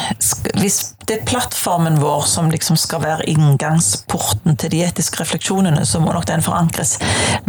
hvis 0.59 0.95
det 1.07 1.19
er 1.19 1.25
plattformen 1.27 1.99
vår 2.01 2.25
som 2.29 2.49
liksom 2.51 2.77
skal 2.79 3.03
være 3.03 3.27
inngangsporten 3.29 4.57
til 4.59 4.73
de 4.73 4.81
etiske 4.87 5.21
refleksjonene, 5.21 5.85
så 5.85 6.01
må 6.01 6.13
nok 6.15 6.27
den 6.29 6.43
forankres 6.45 6.95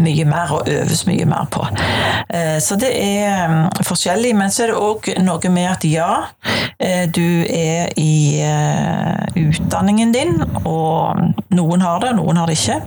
mye 0.00 0.26
mer 0.28 0.52
og 0.54 0.70
øves 0.70 1.06
mye 1.08 1.26
mer 1.28 1.48
på. 1.52 1.64
Eh, 2.28 2.58
så 2.62 2.76
det 2.80 2.92
er 3.00 3.48
mm, 3.50 3.84
forskjellig, 3.86 4.34
men 4.36 4.52
så 4.52 4.66
er 4.66 4.72
det 4.72 4.78
òg 4.80 5.10
noe 5.24 5.52
med 5.52 5.70
at 5.72 5.86
ja, 5.88 6.10
eh, 6.78 7.06
du 7.08 7.42
er 7.48 7.90
i 7.96 8.42
eh, 8.44 9.40
utdanningen 9.46 10.12
din, 10.14 10.36
og 10.64 11.16
noen 11.56 11.86
har 11.86 12.04
det, 12.04 12.12
noen 12.20 12.42
har 12.42 12.50
det 12.50 12.58
ikke. 12.60 12.80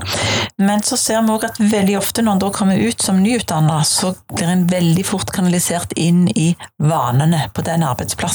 Men 0.62 0.84
så 0.86 1.00
ser 1.00 1.24
vi 1.26 1.34
òg 1.34 1.50
at 1.50 1.60
veldig 1.60 1.98
ofte 1.98 2.24
når 2.24 2.38
en 2.38 2.44
da 2.46 2.54
kommer 2.54 2.80
ut 2.80 3.02
som 3.02 3.22
nyutdanna, 3.24 3.82
så 3.88 4.14
blir 4.36 4.54
en 4.54 4.68
veldig 4.70 5.06
fort 5.08 5.34
kanalisert 5.34 5.96
inn 5.98 6.28
i 6.36 6.52
vanene 6.78 7.48
på 7.56 7.66
den 7.66 7.86
arbeidsplassen. 7.88 8.29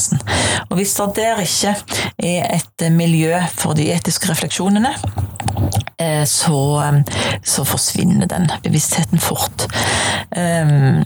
Og 0.70 0.78
hvis 0.78 0.94
det 0.98 1.10
der 1.18 1.42
ikke 1.44 1.74
er 2.18 2.48
et 2.56 2.86
miljø 2.92 3.38
for 3.54 3.76
de 3.78 3.90
etiske 3.94 4.30
refleksjonene, 4.30 4.94
eh, 5.98 6.24
så, 6.28 6.60
så 7.44 7.64
forsvinner 7.68 8.30
den 8.30 8.50
bevisstheten 8.64 9.22
fort. 9.22 9.66
Ehm, 10.36 11.04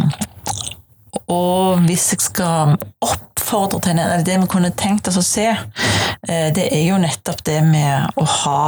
og 1.29 1.85
hvis 1.85 2.13
jeg 2.13 2.25
skal 2.25 2.77
oppfordre 3.05 3.81
til 3.85 3.99
eller 3.99 4.25
det 4.25 4.39
vi 4.43 4.51
kunne 4.51 4.73
tenkt 4.77 5.09
oss 5.11 5.21
å 5.21 5.25
se, 5.25 5.49
eh, 5.49 6.49
det 6.55 6.69
er 6.71 6.87
jo 6.89 7.03
nettopp 7.03 7.45
det 7.49 7.61
med 7.67 8.21
å 8.21 8.25
ha 8.45 8.63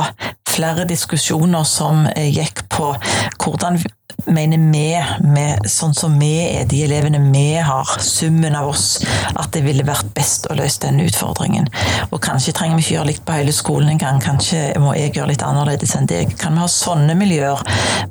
flere 0.51 0.85
diskusjoner 0.89 1.65
som 1.69 2.07
gikk 2.17 2.67
på 2.73 2.93
hvordan 3.41 3.79
mener 4.27 4.61
vi, 4.73 4.87
med, 5.25 5.67
sånn 5.71 5.95
som 5.97 6.17
vi 6.21 6.31
er, 6.43 6.67
de 6.71 6.83
elevene 6.85 7.21
vi 7.31 7.45
har, 7.65 7.89
summen 8.05 8.57
av 8.59 8.71
oss, 8.73 9.01
at 9.35 9.51
det 9.55 9.63
ville 9.65 9.87
vært 9.87 10.13
best 10.17 10.49
å 10.51 10.57
løse 10.59 10.83
denne 10.85 11.07
utfordringen. 11.09 11.69
Og 12.11 12.21
kanskje 12.25 12.55
trenger 12.57 12.79
vi 12.79 12.87
ikke 12.87 12.97
gjøre 12.97 13.11
likt 13.13 13.25
på 13.29 13.37
hele 13.39 13.55
skolen 13.55 13.95
engang, 13.95 14.21
kanskje 14.25 14.73
må 14.83 14.95
jeg 14.99 15.15
gjøre 15.17 15.33
litt 15.33 15.45
annerledes 15.47 15.95
enn 15.99 16.09
deg. 16.11 16.35
Kan 16.41 16.59
vi 16.59 16.65
ha 16.65 16.71
sånne 16.71 17.17
miljøer 17.19 17.63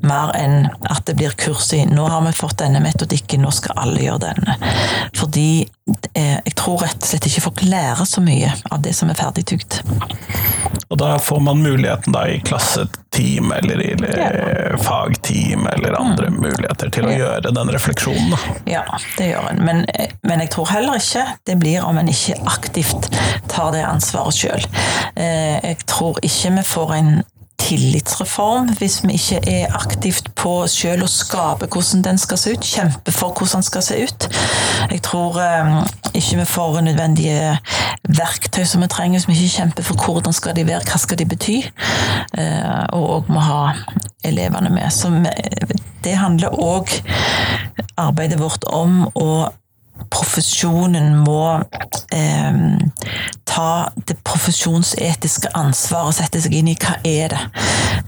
mer 0.06 0.34
enn 0.40 0.70
at 0.90 1.06
det 1.10 1.18
blir 1.20 1.36
kurs 1.40 1.72
i 1.78 1.84
nå 1.90 2.08
har 2.10 2.24
vi 2.26 2.36
fått 2.36 2.60
denne 2.64 2.82
metodikken, 2.84 3.44
nå 3.44 3.54
skal 3.56 3.84
alle 3.86 4.04
gjøre 4.06 4.24
denne. 4.30 4.58
Fordi 5.18 5.50
jeg 6.20 6.56
tror 6.60 6.84
rett 6.84 7.02
og 7.02 7.10
slett 7.12 7.28
ikke 7.30 7.46
folk 7.48 7.64
lærer 7.68 8.06
så 8.08 8.24
mye 8.24 8.52
av 8.72 8.82
det 8.86 8.96
som 8.98 9.12
er 9.12 9.20
ferdigtygd. 9.20 9.82
Og 10.90 10.98
da 10.98 11.20
får 11.22 11.40
man 11.46 11.62
muligheten 11.62 12.14
da 12.14 12.24
i 12.28 12.40
klasseteam 12.42 13.52
eller 13.54 13.82
i 13.84 13.90
ja. 14.18 14.30
fagteam 14.82 15.68
eller 15.68 15.94
andre 16.00 16.32
mm. 16.34 16.40
muligheter 16.42 16.90
til 16.94 17.10
å 17.10 17.14
gjøre 17.14 17.54
den 17.54 17.74
refleksjonen. 17.76 18.38
Ja, 18.70 18.84
det 19.18 19.30
gjør 19.30 19.52
en. 19.52 19.62
Men, 19.66 19.84
men, 20.26 20.42
jeg 20.42 20.54
tror 20.56 20.72
heller 20.74 20.98
ikke 20.98 21.26
det 21.46 21.60
blir 21.62 21.86
om 21.86 22.02
en 22.02 22.10
ikke 22.10 22.40
aktivt 22.50 23.12
tar 23.52 23.74
det 23.76 23.86
ansvaret 23.86 24.40
sjøl. 24.40 24.66
Eh, 25.14 25.60
jeg 25.62 25.84
tror 25.86 26.18
ikke 26.26 26.56
vi 26.58 26.66
får 26.74 26.96
en 26.98 27.12
tillitsreform 27.60 28.72
hvis 28.80 29.00
vi 29.04 29.18
ikke 29.18 29.40
er 29.52 29.76
aktivt 29.78 30.32
på 30.40 30.54
selv 30.72 31.06
å 31.06 31.12
skape 31.12 31.70
hvordan 31.70 32.04
den 32.06 32.22
skal 32.22 32.40
se 32.42 32.56
ut. 32.56 32.66
Kjempe 32.66 33.14
for 33.16 33.36
hvordan 33.36 33.60
den 33.60 33.68
skal 33.68 33.86
se 33.86 34.00
ut. 34.04 34.28
Jeg 34.90 35.04
tror 35.06 35.40
eh, 35.44 35.72
ikke 36.14 36.42
vi 36.42 36.48
får 36.50 36.82
nødvendige 36.88 37.56
verktøy 38.10 38.64
som 38.66 38.84
vi 38.84 38.90
trenger, 38.92 39.20
hvis 39.20 39.30
vi 39.30 39.38
ikke 39.38 39.58
kjemper 39.58 39.88
for 39.90 40.06
hvordan 40.06 40.36
skal 40.36 40.56
de 40.58 40.66
være, 40.68 40.88
hva 40.90 41.00
skal 41.02 41.20
de 41.20 41.30
bety. 41.30 41.60
Eh, 42.40 42.84
og 42.98 43.30
må 43.30 43.44
ha 43.44 43.62
elevene 44.26 44.72
med. 44.74 44.90
Så 44.94 45.12
det 46.04 46.18
handler 46.20 46.56
òg 46.56 46.92
arbeidet 48.00 48.40
vårt 48.40 48.66
om 48.72 49.04
å 49.16 49.30
profesjonen 50.10 51.20
må 51.26 51.60
eh, 52.16 52.60
ta 53.50 53.70
det 54.08 54.16
profesjonsetiske 54.26 55.52
ansvaret 55.58 56.12
og 56.12 56.18
sette 56.18 56.42
seg 56.44 56.56
inn 56.60 56.72
i 56.72 56.78
hva 56.80 56.96
er 57.08 57.34
det. 57.34 57.42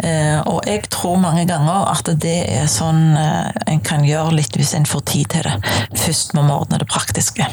Eh, 0.08 0.40
og 0.50 0.66
jeg 0.70 0.86
tror 0.94 1.20
mange 1.22 1.46
ganger 1.50 1.90
at 1.92 2.14
det 2.24 2.38
er 2.50 2.70
sånn 2.72 3.16
eh, 3.18 3.50
en 3.74 3.84
kan 3.86 4.06
gjøre 4.08 4.38
litt 4.38 4.58
hvis 4.58 4.76
en 4.78 4.88
får 4.90 5.06
tid 5.12 5.34
til 5.36 5.48
det. 5.50 5.58
Først 6.00 6.36
må 6.38 6.46
vi 6.48 6.56
ordne 6.56 6.82
det 6.82 6.90
praktiske. 6.92 7.48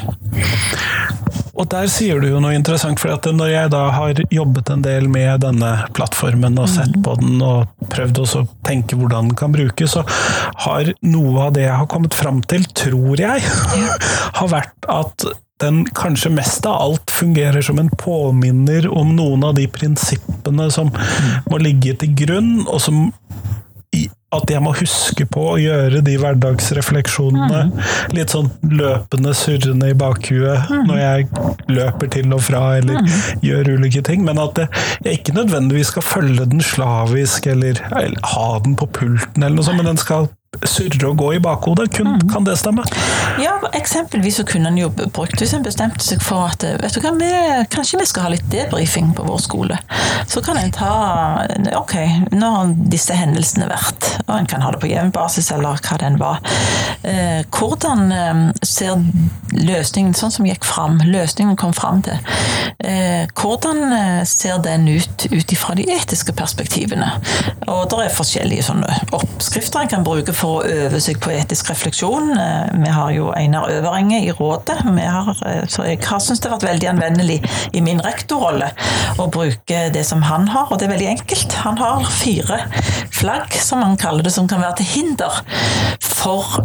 Og 1.59 1.67
der 1.71 1.89
sier 1.91 2.21
du 2.21 2.29
jo 2.29 2.39
noe 2.39 2.55
interessant, 2.55 3.01
for 3.01 3.11
når 3.35 3.51
jeg 3.51 3.71
da 3.73 3.81
har 3.91 4.21
jobbet 4.31 4.71
en 4.71 4.85
del 4.85 5.09
med 5.11 5.43
denne 5.43 5.73
plattformen 5.97 6.55
og 6.61 6.69
sett 6.71 6.95
på 7.03 7.17
den 7.19 7.41
og 7.43 7.67
prøvd 7.91 8.23
å 8.23 8.45
tenke 8.67 8.95
hvordan 8.95 9.31
den 9.31 9.39
kan 9.39 9.51
brukes, 9.55 9.97
så 9.97 10.05
har 10.65 10.93
noe 11.03 11.49
av 11.49 11.53
det 11.57 11.67
jeg 11.67 11.75
har 11.81 11.91
kommet 11.91 12.15
fram 12.15 12.39
til, 12.47 12.63
tror 12.77 13.19
jeg, 13.19 13.43
har 14.39 14.51
vært 14.55 14.89
at 14.91 15.27
den 15.59 15.83
kanskje 15.91 16.31
mest 16.31 16.63
av 16.69 16.79
alt 16.79 17.11
fungerer 17.11 17.63
som 17.65 17.81
en 17.81 17.91
påminner 17.99 18.87
om 18.87 19.11
noen 19.17 19.43
av 19.49 19.57
de 19.57 19.67
prinsippene 19.67 20.69
som 20.71 20.93
må 21.51 21.59
ligge 21.59 21.97
til 21.99 22.15
grunn, 22.23 22.53
og 22.63 22.79
som 22.83 23.09
at 24.35 24.51
jeg 24.53 24.61
må 24.61 24.73
huske 24.77 25.25
på 25.25 25.43
å 25.53 25.57
gjøre 25.57 26.03
de 26.05 26.15
hverdagsrefleksjonene 26.21 27.61
mm. 27.71 27.79
litt 28.13 28.33
sånn 28.35 28.51
løpende, 28.69 29.33
surrende 29.37 29.89
i 29.89 29.97
bakhuet 29.97 30.69
mm. 30.69 30.83
når 30.85 30.99
jeg 31.01 31.27
løper 31.73 32.11
til 32.13 32.35
og 32.37 32.43
fra 32.45 32.63
eller 32.77 33.01
mm. 33.01 33.09
gjør 33.45 33.71
ulike 33.79 34.03
ting. 34.05 34.21
Men 34.27 34.41
at 34.41 34.61
jeg 34.61 35.21
ikke 35.21 35.37
nødvendigvis 35.37 35.93
skal 35.95 36.05
følge 36.05 36.45
den 36.51 36.61
slavisk 36.65 37.49
eller, 37.49 37.81
eller 37.89 38.33
ha 38.35 38.51
den 38.65 38.77
på 38.77 38.89
pulten, 38.99 39.41
eller 39.41 39.57
noe 39.57 39.65
sånt, 39.65 39.81
men 39.81 39.89
den 39.89 40.01
skal 40.01 40.29
surre 40.65 41.11
og 41.11 41.17
gå 41.19 41.33
i 41.37 41.39
bakhodet. 41.39 41.91
Kun, 41.93 42.07
mm. 42.07 42.29
Kan 42.29 42.43
det 42.43 42.57
stemme? 42.59 42.83
Ja, 43.39 43.53
eksempelvis 43.73 44.39
så 44.39 44.45
kunne 44.47 44.71
en 44.71 44.77
jo 44.79 44.89
brukt 44.89 45.39
Hvis 45.39 45.53
en 45.53 45.63
bestemte 45.63 46.03
seg 46.03 46.23
for 46.25 46.49
at 46.49 46.63
vet 46.63 46.95
du 46.95 47.01
hva, 47.03 47.13
vi, 47.19 47.29
kanskje 47.71 47.99
vi 48.01 48.07
skal 48.09 48.27
ha 48.27 48.31
litt 48.33 48.47
debrifing 48.51 49.13
på 49.15 49.25
vår 49.27 49.39
skole. 49.43 49.77
Så 50.27 50.41
kan 50.45 50.57
en 50.59 50.73
ta 50.73 50.89
Ok, 51.77 51.95
nå 52.33 52.49
har 52.55 52.73
disse 52.91 53.15
hendelsene 53.15 53.69
vært, 53.69 54.09
og 54.25 54.35
en 54.35 54.49
kan 54.49 54.63
ha 54.65 54.71
det 54.73 54.81
på 54.81 54.89
jevn 54.89 55.13
basis 55.15 55.51
eller 55.53 55.79
hva 55.85 55.99
den 56.01 56.17
var. 56.19 56.41
Eh, 57.07 57.45
hvordan 57.53 58.09
eh, 58.15 58.41
ser 58.65 58.97
løsningen, 59.53 60.15
sånn 60.17 60.33
som 60.33 60.47
gikk 60.49 60.65
fram, 60.67 60.99
løsningen 61.05 61.57
kom 61.59 61.73
fram 61.77 62.01
til, 62.05 62.17
eh, 62.83 63.29
hvordan 63.37 63.83
eh, 63.95 64.23
ser 64.29 64.59
den 64.65 64.87
ut 64.89 65.27
ut 65.29 65.53
ifra 65.53 65.75
de 65.77 65.85
etiske 65.93 66.33
perspektivene? 66.35 67.11
Og 67.69 67.85
det 67.91 68.01
er 68.05 68.17
forskjellige 68.17 68.65
sånne 68.69 68.99
oppskrifter 69.15 69.83
en 69.83 69.91
kan 69.91 70.05
bruke 70.05 70.33
for 70.39 70.59
å 70.59 70.71
øve 70.85 70.99
seg 71.03 71.19
på 71.21 71.33
etisk 71.35 71.71
refleksjon. 71.73 72.31
Eh, 72.39 72.71
vi 72.83 72.93
har 72.93 73.11
jo 73.15 73.29
Einar 73.35 73.69
Øverenge 73.73 74.21
i 74.23 74.31
rådet, 74.35 74.77
har, 74.85 75.31
eh, 75.45 75.65
så 75.67 75.85
jeg 75.87 75.99
har 76.05 76.19
syntes 76.23 76.39
det 76.39 76.51
har 76.51 76.57
vært 76.57 76.69
veldig 76.69 76.89
anvendelig 76.93 77.39
i 77.73 77.83
min 77.83 78.01
rektorrolle 78.03 78.71
å 79.19 79.27
bruke 79.31 79.81
det 79.93 80.05
som 80.07 80.23
han 80.23 80.47
har, 80.47 80.71
og 80.71 80.79
det 80.79 80.87
er 80.87 80.95
veldig 80.95 81.11
enkelt. 81.15 81.57
Han 81.65 81.77
har 81.77 82.07
fire 82.19 82.61
flagg, 83.11 83.53
som 83.53 83.83
han 83.83 83.97
kaller 83.99 84.23
det, 84.23 84.33
som 84.33 84.47
kan 84.47 84.63
være 84.63 84.79
til 84.79 84.91
hinder 84.93 85.43
for 85.99 86.63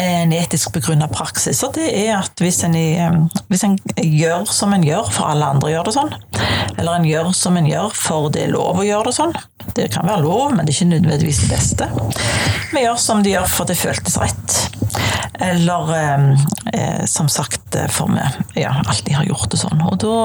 en 0.00 0.32
etisk 0.32 0.72
begrunnet 0.72 1.12
praksis. 1.12 1.62
Og 1.66 1.74
det 1.76 1.88
er 1.92 2.14
at 2.18 2.40
hvis 2.40 2.62
en, 2.66 2.76
hvis 3.50 3.64
en, 3.66 3.76
gjør 4.00 4.48
som 4.48 4.74
en 4.76 4.84
gjør 4.84 5.10
for 5.12 5.30
alle 5.30 5.48
andre 5.54 5.72
gjør 5.74 5.88
det 5.88 5.96
sånn, 5.96 6.12
eller 6.76 6.96
en 6.96 7.08
gjør 7.08 7.32
som 7.36 7.56
en 7.60 7.68
gjør 7.68 7.96
for 7.96 8.30
det 8.32 8.46
er 8.46 8.54
lov 8.54 8.80
å 8.80 8.86
gjøre 8.86 9.10
det 9.10 9.16
sånn, 9.16 9.34
det 9.76 9.90
kan 9.94 10.08
være 10.08 10.24
lov, 10.24 10.54
men 10.54 10.64
det 10.64 10.74
er 10.74 10.78
ikke 10.78 10.92
nødvendigvis 10.94 11.42
det 11.44 11.50
beste. 11.52 11.90
Vi 12.70 12.84
gjør 12.84 12.98
som 13.10 13.24
de 13.26 13.32
gjør 13.32 13.48
for 13.50 13.66
det 13.66 13.74
føltes 13.74 14.14
rett. 14.22 14.56
Eller 15.42 15.88
eh, 15.98 17.00
som 17.10 17.26
sagt 17.32 17.74
for 17.90 18.12
meg 18.12 18.36
ja, 18.54 18.76
alltid 18.84 19.16
har 19.18 19.26
gjort 19.26 19.50
det 19.50 19.58
sånn. 19.64 19.82
Og 19.82 19.96
da 19.98 20.18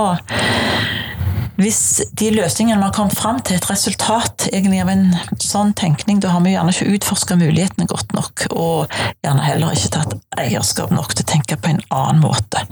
hvis 1.55 1.79
de 2.19 2.31
løsningene 2.35 2.79
man 2.81 2.93
kommet 2.95 3.15
fram 3.17 3.39
til, 3.45 3.55
et 3.57 3.69
resultat 3.69 4.47
egentlig 4.51 4.81
av 4.83 4.91
en 4.91 5.05
sånn 5.41 5.73
tenkning, 5.77 6.19
da 6.23 6.33
har 6.33 6.43
vi 6.43 6.55
gjerne 6.55 6.73
ikke 6.73 6.97
utforska 6.97 7.37
mulighetene 7.39 7.87
godt 7.89 8.15
nok, 8.15 8.45
og 8.51 8.95
gjerne 9.23 9.45
heller 9.45 9.75
ikke 9.75 9.93
tatt 9.95 10.15
eierskap 10.41 10.91
nok 10.91 11.15
til 11.15 11.23
å 11.23 11.29
tenke 11.31 11.57
på 11.59 11.71
en 11.71 11.81
annen 11.95 12.21
måte. 12.23 12.65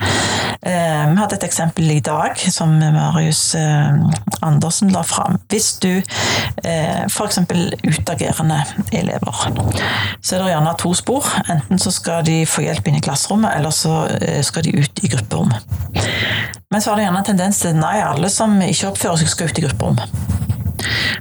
Eh, 0.61 1.03
vi 1.09 1.19
hadde 1.19 1.37
et 1.39 1.47
eksempel 1.47 1.91
i 1.95 2.01
dag 2.03 2.39
som 2.51 2.75
Marius 2.79 3.43
eh, 3.59 4.43
Andersen 4.43 4.91
la 4.93 5.03
fram. 5.07 5.39
Hvis 5.51 5.77
du 5.83 5.91
eh, 5.93 7.03
f.eks. 7.07 7.39
utagerende 7.87 8.61
elever, 8.91 9.45
så 10.19 10.35
er 10.35 10.43
det 10.43 10.51
gjerne 10.53 10.75
to 10.83 10.93
spor. 10.97 11.31
Enten 11.47 11.79
så 11.79 11.93
skal 11.93 12.27
de 12.27 12.41
få 12.49 12.65
hjelp 12.67 12.87
inn 12.87 12.99
i 12.99 13.03
klasserommet, 13.03 13.55
eller 13.57 13.71
så 13.75 14.03
skal 14.43 14.67
de 14.67 14.75
ut 14.83 15.03
i 15.03 15.11
grupperom. 15.11 15.53
Men 16.73 16.81
så 16.81 16.89
har 16.89 16.97
det 16.97 17.03
gjerne 17.03 17.19
en 17.21 17.25
tendens 17.27 17.59
til 17.61 17.75
nei, 17.77 17.99
alle 18.01 18.29
som 18.33 18.55
ikke 18.75 18.91
oppfører 18.91 19.21
seg, 19.21 19.31
skal 19.31 19.51
ut 19.51 19.61
i 19.61 19.65
grupperom. 19.67 20.01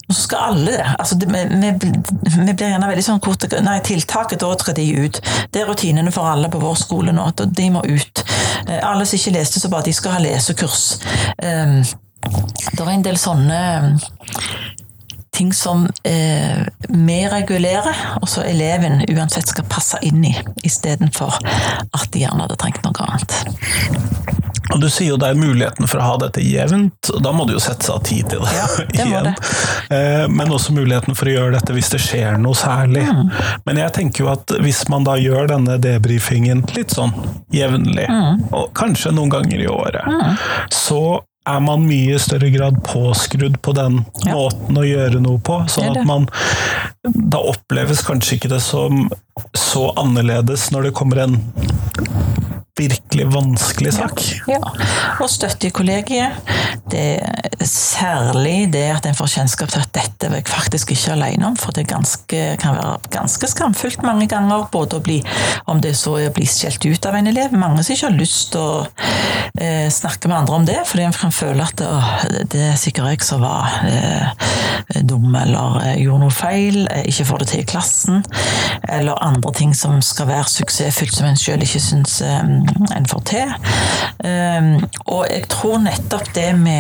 Og 0.08 0.14
så 0.14 0.20
skal 0.24 0.46
alle 0.50 0.76
det. 0.76 0.86
Altså, 0.98 1.18
det 1.20 1.28
vi, 1.30 1.42
vi, 1.52 2.52
blir 2.52 2.72
gjerne 2.72 2.88
veldig 2.90 3.04
sånn 3.06 3.22
kort 3.22 3.46
Nei, 3.62 3.78
tiltaket, 3.86 4.42
da 4.42 4.50
skal 4.58 4.76
de 4.76 4.88
ut. 5.04 5.20
Det 5.52 5.62
er 5.62 5.70
rutinene 5.70 6.12
for 6.14 6.28
alle 6.28 6.50
på 6.52 6.60
vår 6.62 6.78
skole 6.82 7.14
nå, 7.14 7.28
at 7.32 7.44
de 7.46 7.68
må 7.74 7.84
ut. 7.86 8.24
Eh, 8.66 8.80
alle 8.82 9.06
som 9.06 9.18
ikke 9.18 9.36
leste 9.38 9.62
så 9.62 9.70
bare, 9.72 9.86
de 9.88 9.96
skal 9.96 10.16
ha 10.16 10.22
lesekurs. 10.22 10.84
Um, 11.38 11.80
det 12.72 12.82
er 12.82 12.92
en 12.92 13.06
del 13.06 13.18
sånne 13.18 13.62
ting 15.32 15.50
som 15.56 15.86
eh, 16.06 16.60
vi 16.88 17.18
regulerer, 17.32 18.02
og 18.20 18.28
så 18.28 18.44
eleven 18.46 19.00
uansett 19.08 19.48
skal 19.48 19.66
passe 19.70 19.98
inn 20.04 20.20
i, 20.28 20.34
istedenfor 20.66 21.38
at 21.40 22.08
de 22.12 22.22
gjerne 22.22 22.44
hadde 22.44 22.58
trengt 22.60 22.84
noe 22.84 23.08
annet. 23.08 24.51
Og 24.72 24.80
Du 24.80 24.88
sier 24.90 25.12
jo 25.12 25.18
det 25.20 25.32
er 25.32 25.38
muligheten 25.38 25.88
for 25.90 26.00
å 26.00 26.06
ha 26.12 26.18
dette 26.22 26.42
jevnt, 26.44 27.10
og 27.12 27.22
da 27.24 27.32
må 27.36 27.46
det 27.48 27.56
jo 27.56 27.62
sette 27.62 27.86
seg 27.86 27.96
av 27.96 28.04
tid 28.08 28.30
til 28.32 28.44
det. 28.44 28.52
Ja, 28.56 28.68
det 28.92 29.06
igjen. 29.06 29.28
det. 29.28 29.34
Eh, 29.96 30.26
men 30.32 30.54
også 30.54 30.76
muligheten 30.76 31.18
for 31.18 31.28
å 31.28 31.34
gjøre 31.36 31.56
dette 31.58 31.76
hvis 31.76 31.92
det 31.92 32.02
skjer 32.02 32.38
noe 32.42 32.58
særlig. 32.58 33.04
Mm. 33.08 33.34
Men 33.68 33.82
jeg 33.84 33.96
tenker 33.98 34.24
jo 34.24 34.30
at 34.32 34.54
hvis 34.64 34.84
man 34.92 35.08
da 35.08 35.18
gjør 35.20 35.52
denne 35.54 35.76
debrifingen 35.82 36.64
litt 36.76 36.94
sånn 36.94 37.12
jevnlig, 37.52 38.08
mm. 38.08 38.48
og 38.56 38.72
kanskje 38.78 39.14
noen 39.14 39.32
ganger 39.32 39.60
i 39.60 39.68
året, 39.70 40.08
mm. 40.08 40.40
så 40.72 41.02
er 41.48 41.60
man 41.60 41.86
mye 41.88 42.18
større 42.22 42.50
grad 42.54 42.78
påskrudd 42.86 43.62
på 43.62 43.72
den 43.74 44.04
ja. 44.22 44.34
måten 44.36 44.78
å 44.78 44.84
gjøre 44.86 45.18
noe 45.22 45.40
på. 45.42 45.58
Sånn 45.70 45.90
at 45.90 46.06
man 46.06 46.28
Da 47.02 47.40
oppleves 47.50 48.04
kanskje 48.06 48.36
ikke 48.36 48.52
det 48.52 48.60
som 48.62 49.08
så 49.58 49.88
annerledes 49.98 50.68
når 50.70 50.88
det 50.88 50.92
kommer 50.94 51.24
en 51.24 51.40
virkelig 52.80 53.26
vanskelig 53.34 53.92
sak. 53.92 54.20
Ja, 54.48 54.56
ja. 54.56 54.86
og 55.20 55.28
støtte 55.30 55.68
i 55.68 55.72
kollegiet. 55.74 56.38
Det 56.90 57.02
er 57.20 57.66
særlig 57.68 58.72
det 58.72 58.86
at 58.94 59.06
en 59.06 59.16
får 59.16 59.28
kjennskap 59.34 59.72
til 59.72 59.82
at 59.84 59.92
dette 59.92 60.28
er 60.28 60.38
jeg 60.38 60.48
faktisk 60.48 60.94
ikke 60.94 61.12
alene 61.12 61.50
om, 61.50 61.58
for 61.60 61.76
det 61.76 61.84
ganske, 61.90 62.40
kan 62.60 62.78
være 62.78 62.94
ganske 63.12 63.50
skamfullt 63.52 64.00
mange 64.06 64.26
ganger. 64.30 64.64
Både 64.72 64.98
å 64.98 65.04
bli, 65.04 65.18
om 65.68 65.82
det 65.84 65.92
så 66.00 66.16
er 66.20 66.30
å 66.30 66.36
bli 66.36 66.48
skjelt 66.48 66.84
ut 66.88 67.08
av 67.08 67.18
en 67.18 67.28
elev, 67.28 67.52
mange 67.52 67.84
som 67.84 67.92
ikke 67.92 68.08
har 68.08 68.16
lyst 68.16 68.54
til 68.54 68.64
å 68.64 68.86
eh, 69.60 69.88
snakke 69.92 70.32
med 70.32 70.38
andre 70.40 70.56
om 70.62 70.66
det, 70.68 70.78
fordi 70.88 71.04
en 71.06 71.16
kan 71.16 71.34
føle 71.34 71.68
at 71.68 71.84
å, 71.84 71.92
det 72.54 72.70
er 72.70 72.80
sikkert 72.80 73.12
jeg 73.12 73.28
som 73.28 73.44
var 73.44 73.68
eh, 73.84 74.48
dum 75.04 75.28
eller 75.36 75.78
eh, 75.82 76.00
gjorde 76.06 76.24
noe 76.24 76.34
feil, 76.34 76.86
eh, 76.88 77.04
ikke 77.12 77.28
får 77.28 77.44
det 77.44 77.50
til 77.52 77.62
i 77.62 77.68
klassen, 77.68 78.24
eller 78.88 79.20
andre 79.20 79.52
ting 79.60 79.76
som 79.76 80.00
skal 80.04 80.30
være 80.32 80.48
suksessfylt 80.56 81.20
som 81.20 81.28
en 81.28 81.38
sjøl 81.38 81.68
ikke 81.68 81.84
syns 81.84 82.18
eh, 82.24 82.42
en 82.96 83.08
får 83.08 83.22
til. 83.30 83.52
Ehm, 84.26 84.74
og 85.10 85.26
jeg 85.30 85.46
tror 85.50 85.80
nettopp 85.82 86.28
det 86.36 86.50
med 86.58 86.72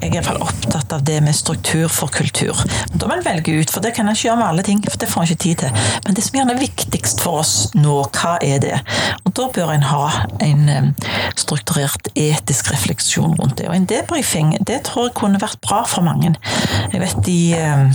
Jeg 0.00 0.08
er 0.08 0.08
i 0.08 0.14
hvert 0.14 0.28
fall 0.28 0.42
opptatt 0.44 0.92
av 0.94 1.04
det 1.06 1.18
med 1.24 1.34
struktur 1.36 1.88
for 1.92 2.12
kultur. 2.12 2.58
Da 2.94 3.08
må 3.08 3.16
en 3.16 3.24
velge 3.26 3.56
ut, 3.60 3.72
for 3.72 3.84
det 3.84 3.94
kan 3.96 4.06
en 4.06 4.14
ikke 4.14 4.28
gjøre 4.28 4.40
med 4.40 4.48
alle 4.48 4.66
ting, 4.66 4.82
for 4.86 4.98
det 5.00 5.10
får 5.10 5.22
en 5.22 5.30
ikke 5.30 5.42
tid 5.44 5.62
til. 5.64 5.80
Men 6.06 6.16
det 6.16 6.24
som 6.26 6.38
gjerne 6.38 6.56
er 6.56 6.62
viktigst 6.62 7.22
for 7.24 7.42
oss 7.42 7.54
nå, 7.74 7.96
hva 8.16 8.36
er 8.44 8.60
det? 8.62 8.80
Og 9.24 9.34
da 9.38 9.48
bør 9.54 9.74
en 9.74 9.88
ha 9.90 10.04
en 10.44 10.68
ehm, 10.72 10.90
strukturert 11.38 12.10
etisk 12.14 12.72
refleksjon 12.72 13.36
rundt 13.40 13.58
det. 13.60 13.70
Og 13.70 13.76
en 13.76 13.88
debrifing, 13.90 14.54
det 14.68 14.82
tror 14.90 15.08
jeg 15.08 15.18
kunne 15.18 15.42
vært 15.42 15.60
bra 15.64 15.82
for 15.88 16.06
mange. 16.06 16.34
Jeg 16.92 17.02
vet 17.02 17.24
de 17.26 17.40
ehm, 17.58 17.90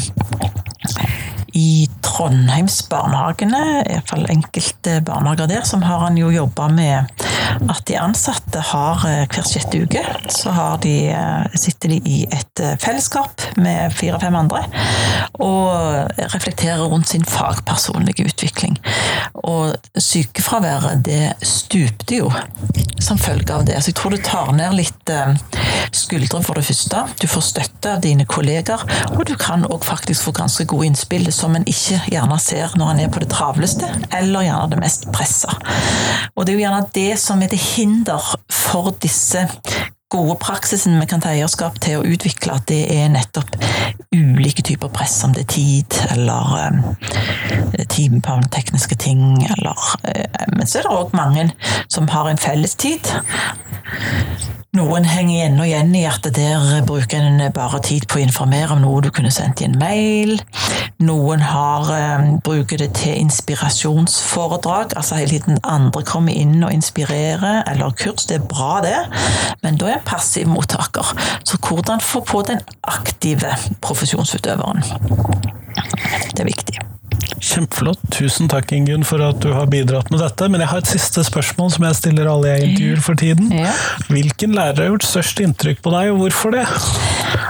i 1.58 1.90
Trondheims 2.06 2.82
barnehagene, 2.92 3.62
iallfall 3.84 4.28
enkelte 4.32 5.00
barnehager 5.06 5.50
der, 5.52 5.66
som 5.68 5.84
har 5.86 6.06
han 6.06 6.20
jo 6.20 6.32
jobba 6.34 6.68
med 6.72 7.12
at 7.60 7.84
de 7.88 7.98
ansatte 8.00 8.62
har 8.72 9.04
eh, 9.08 9.24
hver 9.32 9.48
sjette 9.48 9.82
uke 9.84 10.04
så 10.32 10.54
de, 10.84 10.96
eh, 11.12 11.58
sitter 11.60 11.96
de 11.96 12.00
i 12.08 12.20
et 12.30 12.64
eh, 12.64 12.78
fellesskap 12.82 13.44
med 13.62 13.94
fire-fem 13.96 14.36
andre 14.38 14.64
og 15.42 16.12
reflekterer 16.34 16.84
rundt 16.92 17.10
sin 17.10 17.24
fagpersonlige 17.26 18.26
utvikling. 18.30 18.76
Og 19.48 19.74
sykefraværet, 19.98 21.02
det 21.06 21.48
stupte 21.48 22.20
jo 22.20 22.30
som 23.02 23.20
følge 23.22 23.56
av 23.56 23.66
det. 23.66 23.80
Så 23.82 23.92
jeg 23.92 23.98
tror 23.98 24.14
det 24.14 24.22
tar 24.28 24.52
ned 24.56 24.76
litt 24.78 25.12
skuldre 25.96 26.42
for 26.46 26.60
det 26.60 26.66
første. 26.68 27.04
Du 27.22 27.28
får 27.32 27.46
støtte 27.48 27.96
av 27.96 28.04
dine 28.06 28.28
kolleger, 28.30 28.84
og 29.16 29.24
du 29.30 29.34
kan 29.40 29.66
òg 29.66 29.86
faktisk 29.88 30.28
få 30.28 30.36
ganske 30.38 30.68
gode 30.70 30.92
innspill 30.92 31.32
som 31.42 31.56
en 31.58 31.68
ikke 31.70 32.00
gjerne 32.12 32.38
ser 32.42 32.76
når 32.78 32.94
en 32.94 33.04
er 33.06 33.14
på 33.14 33.22
det 33.24 33.32
travleste, 33.34 33.88
eller 34.18 34.46
gjerne 34.46 34.74
det 34.74 34.82
mest 34.82 35.08
pressa. 35.14 35.56
Og 36.36 36.46
det 36.46 36.54
er 36.54 36.60
jo 36.60 36.66
gjerne 36.66 36.92
det 36.96 37.10
som 37.22 37.42
er 37.42 37.52
til 37.52 37.66
hinder 37.66 38.36
for 38.52 38.94
disse 39.02 39.48
gode 40.12 40.36
praksisen 40.44 41.00
vi 41.00 41.08
kan 41.08 41.22
ta 41.24 41.32
eierskap 41.32 41.78
til 41.84 42.02
å 42.02 42.08
utvikle, 42.08 42.58
at 42.60 42.68
det 42.68 42.82
er 42.92 43.12
nettopp 43.14 43.56
ulike 44.12 44.64
typer 44.68 44.92
press, 44.92 45.16
om 45.24 45.32
det 45.36 45.46
er 45.46 45.52
tid 45.54 46.00
eller 46.12 46.58
eh, 46.60 47.86
timeplan, 47.88 48.50
tekniske 48.52 48.98
ting, 49.00 49.24
eller 49.56 49.86
eh, 50.12 50.28
Men 50.52 50.68
så 50.68 50.82
er 50.82 50.90
det 50.90 50.98
òg 50.98 51.16
mange 51.16 51.48
som 51.88 52.12
har 52.12 52.28
en 52.28 52.42
felles 52.42 52.76
tid. 52.76 53.08
Noen 54.72 55.04
henger 55.04 55.50
ennå 55.50 55.66
igjen 55.68 55.90
i 56.00 56.06
at 56.08 56.24
der 56.32 56.78
bruker 56.88 57.20
en 57.20 57.42
bare 57.52 57.82
tid 57.84 58.06
på 58.08 58.16
å 58.16 58.22
informere 58.24 58.72
om 58.72 58.80
noe 58.86 59.02
du 59.04 59.10
kunne 59.12 59.32
sendt 59.36 59.60
i 59.60 59.66
en 59.68 59.76
mail. 59.76 60.38
Noen 61.04 61.44
har, 61.44 61.90
um, 62.22 62.30
bruker 62.40 62.80
det 62.80 62.94
til 62.96 63.18
inspirasjonsforedrag, 63.20 64.96
altså 64.96 65.20
hele 65.20 65.42
tiden 65.42 65.60
andre 65.68 66.06
kommer 66.08 66.32
inn 66.32 66.64
og 66.64 66.72
inspirerer, 66.72 67.66
eller 67.68 67.92
kurs. 68.00 68.30
Det 68.32 68.40
er 68.40 68.48
bra, 68.48 68.80
det, 68.86 68.96
men 69.60 69.76
da 69.76 69.92
er 69.92 70.00
en 70.00 70.08
passiv 70.08 70.48
mottaker. 70.48 71.12
Så 71.44 71.60
hvordan 71.60 72.00
få 72.00 72.24
på 72.32 72.46
den 72.48 72.64
aktive 72.88 73.52
profesjonsutøveren? 73.84 74.88
Det 76.32 76.40
er 76.40 76.48
viktig. 76.48 76.80
Kjempeflott. 77.42 78.02
Tusen 78.14 78.50
takk, 78.52 78.72
Ingunn, 78.76 79.06
for 79.08 79.24
at 79.26 79.42
du 79.44 79.52
har 79.56 79.70
bidratt 79.72 80.12
med 80.14 80.22
dette. 80.24 80.48
Men 80.52 80.64
jeg 80.64 80.72
har 80.72 80.84
et 80.84 80.92
siste 80.92 81.24
spørsmål 81.28 81.72
som 81.76 81.86
jeg 81.88 82.00
stiller 82.00 82.30
alle 82.32 82.56
jeg 82.56 82.72
intervjuer 82.72 83.04
for 83.06 83.22
tiden. 83.22 83.52
Ja. 83.56 83.74
Hvilken 84.12 84.56
lærer 84.58 84.84
har 84.84 84.92
gjort 84.94 85.08
størst 85.08 85.44
inntrykk 85.44 85.84
på 85.86 85.94
deg, 85.96 86.12
og 86.14 86.26
hvorfor 86.26 86.58
det? 86.58 86.66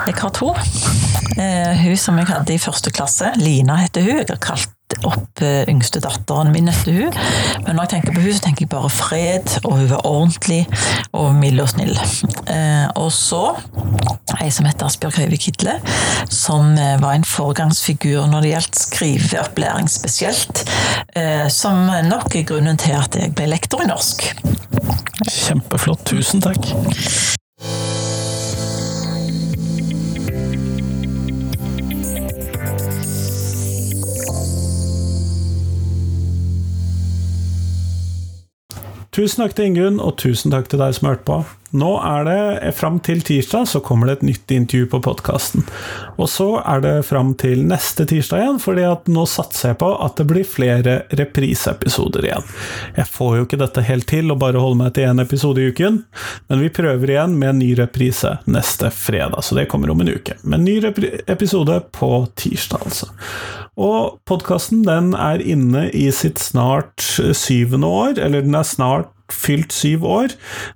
Jeg 0.10 0.18
har 0.20 0.36
to. 0.38 0.52
Uh, 0.52 1.72
hun 1.86 1.98
som 2.00 2.20
jeg 2.20 2.30
hadde 2.32 2.56
i 2.56 2.62
første 2.62 2.94
klasse, 2.94 3.34
Lina 3.42 3.80
heter 3.84 4.06
hun. 4.08 4.22
Jeg 4.22 4.32
har 4.34 4.44
kalt 4.44 4.72
opp 5.08 5.42
eh, 5.44 5.64
yngste 5.72 6.02
datteren 6.04 6.52
min 6.54 6.70
etter 6.72 6.96
hun. 6.96 7.18
Men 7.66 7.76
når 7.78 7.88
jeg 7.88 7.94
tenker 7.96 8.16
på 8.16 8.24
hun, 8.26 8.36
så 8.36 8.46
tenker 8.46 8.66
jeg 8.66 8.72
bare 8.74 8.92
fred, 8.94 9.58
og 9.64 9.78
hun 9.80 9.90
var 9.92 10.06
ordentlig 10.08 10.62
og 11.18 11.34
mild 11.38 11.64
og 11.64 11.72
snill. 11.74 11.96
Eh, 12.52 12.88
og 13.00 13.12
så 13.16 13.44
ei 14.42 14.50
som 14.54 14.68
heter 14.70 14.88
Asbjørg 14.88 15.20
Høyvik 15.22 15.46
Kidle, 15.48 15.78
som 16.32 16.74
eh, 16.78 16.96
var 17.02 17.18
en 17.18 17.28
foregangsfigur 17.28 18.30
når 18.32 18.46
det 18.46 18.56
gjaldt 18.56 18.82
skriveopplæring 18.86 19.92
spesielt. 19.92 20.66
Som 21.52 21.90
nok 22.08 22.36
er 22.40 22.46
grunnen 22.48 22.80
til 22.80 22.96
at 22.96 23.18
jeg 23.20 23.34
ble 23.36 23.50
lektor 23.52 23.84
i 23.84 23.90
norsk. 23.90 24.24
Kjempeflott. 25.28 26.06
Tusen 26.08 26.42
takk. 26.44 27.40
Tusen 39.12 39.44
takk 39.44 39.56
til 39.58 39.72
Ingunn, 39.72 40.00
og 40.00 40.18
tusen 40.22 40.54
takk 40.54 40.70
til 40.72 40.80
deg 40.82 40.96
som 40.96 41.12
hørte 41.12 41.28
på. 41.28 41.42
Nå 41.72 41.92
er 42.04 42.26
det 42.28 42.72
fram 42.76 43.00
til 43.00 43.22
tirsdag, 43.24 43.68
så 43.68 43.80
kommer 43.84 44.10
det 44.10 44.18
et 44.18 44.26
nytt 44.28 44.52
intervju 44.52 44.90
på 44.92 45.00
podkasten. 45.06 45.64
Og 46.20 46.28
så 46.30 46.50
er 46.60 46.84
det 46.84 46.94
fram 47.08 47.32
til 47.40 47.64
neste 47.70 48.04
tirsdag 48.10 48.44
igjen, 48.44 48.60
fordi 48.60 48.84
at 48.90 49.08
nå 49.12 49.24
satser 49.30 49.72
jeg 49.72 49.80
på 49.80 49.92
at 50.04 50.20
det 50.20 50.28
blir 50.28 50.48
flere 50.48 50.98
repriseepisoder 51.16 52.28
igjen. 52.28 52.50
Jeg 52.98 53.08
får 53.14 53.38
jo 53.38 53.48
ikke 53.48 53.62
dette 53.62 53.86
helt 53.88 54.10
til 54.12 54.34
å 54.34 54.40
bare 54.42 54.60
holde 54.60 54.82
meg 54.84 54.96
til 54.98 55.08
én 55.14 55.24
episode 55.24 55.64
i 55.64 55.72
uken, 55.72 56.02
men 56.52 56.64
vi 56.66 56.74
prøver 56.76 57.16
igjen 57.16 57.40
med 57.40 57.54
en 57.54 57.64
ny 57.64 57.72
reprise 57.80 58.36
neste 58.52 58.92
fredag, 58.92 59.40
så 59.46 59.56
det 59.56 59.70
kommer 59.72 59.94
om 59.94 60.04
en 60.04 60.12
uke. 60.12 60.36
Men 60.44 60.68
ny 60.68 60.82
episode 60.84 61.80
på 61.96 62.12
tirsdag, 62.36 62.84
altså. 62.84 63.12
Og 63.80 64.20
podkasten 64.28 64.84
den 64.84 65.14
er 65.16 65.40
inne 65.40 65.88
i 65.96 66.10
sitt 66.12 66.42
snart 66.44 67.00
syvende 67.00 67.88
år, 67.88 68.20
eller 68.20 68.44
den 68.44 68.60
er 68.60 68.68
snart 68.68 69.14
fylt 69.32 69.74
syv 69.76 70.06
år. 70.08 70.36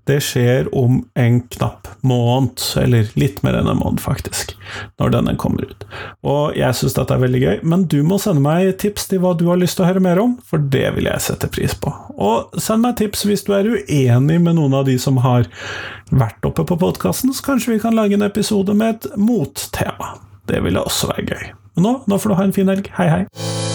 Det 0.09 0.19
skjer 0.23 0.69
om 0.75 1.01
en 1.19 1.39
knapp 1.55 1.89
måned, 2.05 2.61
eller 2.81 3.09
litt 3.19 3.41
mer 3.45 3.59
enn 3.59 3.69
en 3.71 3.81
måned, 3.81 4.01
faktisk, 4.03 4.55
når 5.01 5.15
denne 5.17 5.35
kommer 5.41 5.67
ut. 5.69 5.85
Og 6.25 6.57
jeg 6.57 6.77
syns 6.77 6.97
dette 6.97 7.15
er 7.15 7.23
veldig 7.23 7.41
gøy, 7.43 7.55
men 7.67 7.85
du 7.91 7.99
må 8.07 8.19
sende 8.21 8.43
meg 8.45 8.75
tips 8.81 9.09
til 9.11 9.23
hva 9.23 9.35
du 9.37 9.47
har 9.51 9.61
lyst 9.61 9.79
til 9.79 9.85
å 9.85 9.89
høre 9.91 10.03
mer 10.03 10.21
om, 10.21 10.37
for 10.47 10.61
det 10.61 10.87
vil 10.97 11.09
jeg 11.09 11.25
sette 11.27 11.51
pris 11.51 11.75
på. 11.77 11.93
Og 12.15 12.55
send 12.61 12.85
meg 12.85 12.97
tips 13.01 13.25
hvis 13.27 13.45
du 13.47 13.53
er 13.57 13.69
uenig 13.75 14.39
med 14.41 14.57
noen 14.59 14.77
av 14.77 14.87
de 14.89 14.97
som 15.01 15.19
har 15.25 15.49
vært 16.11 16.45
oppe 16.47 16.65
på 16.67 16.79
podkasten, 16.81 17.33
så 17.35 17.51
kanskje 17.51 17.75
vi 17.75 17.83
kan 17.83 17.97
lage 17.97 18.17
en 18.17 18.25
episode 18.25 18.75
med 18.77 18.97
et 18.97 19.19
mottema. 19.19 20.15
Det 20.45 20.61
ville 20.63 20.81
også 20.81 21.13
være 21.13 21.29
gøy. 21.31 21.53
Men 21.75 21.89
nå, 21.89 21.95
nå 22.07 22.19
får 22.21 22.31
du 22.31 22.39
ha 22.39 22.47
en 22.47 22.55
fin 22.55 22.69
helg. 22.71 22.91
Hei, 22.99 23.09
hei. 23.11 23.74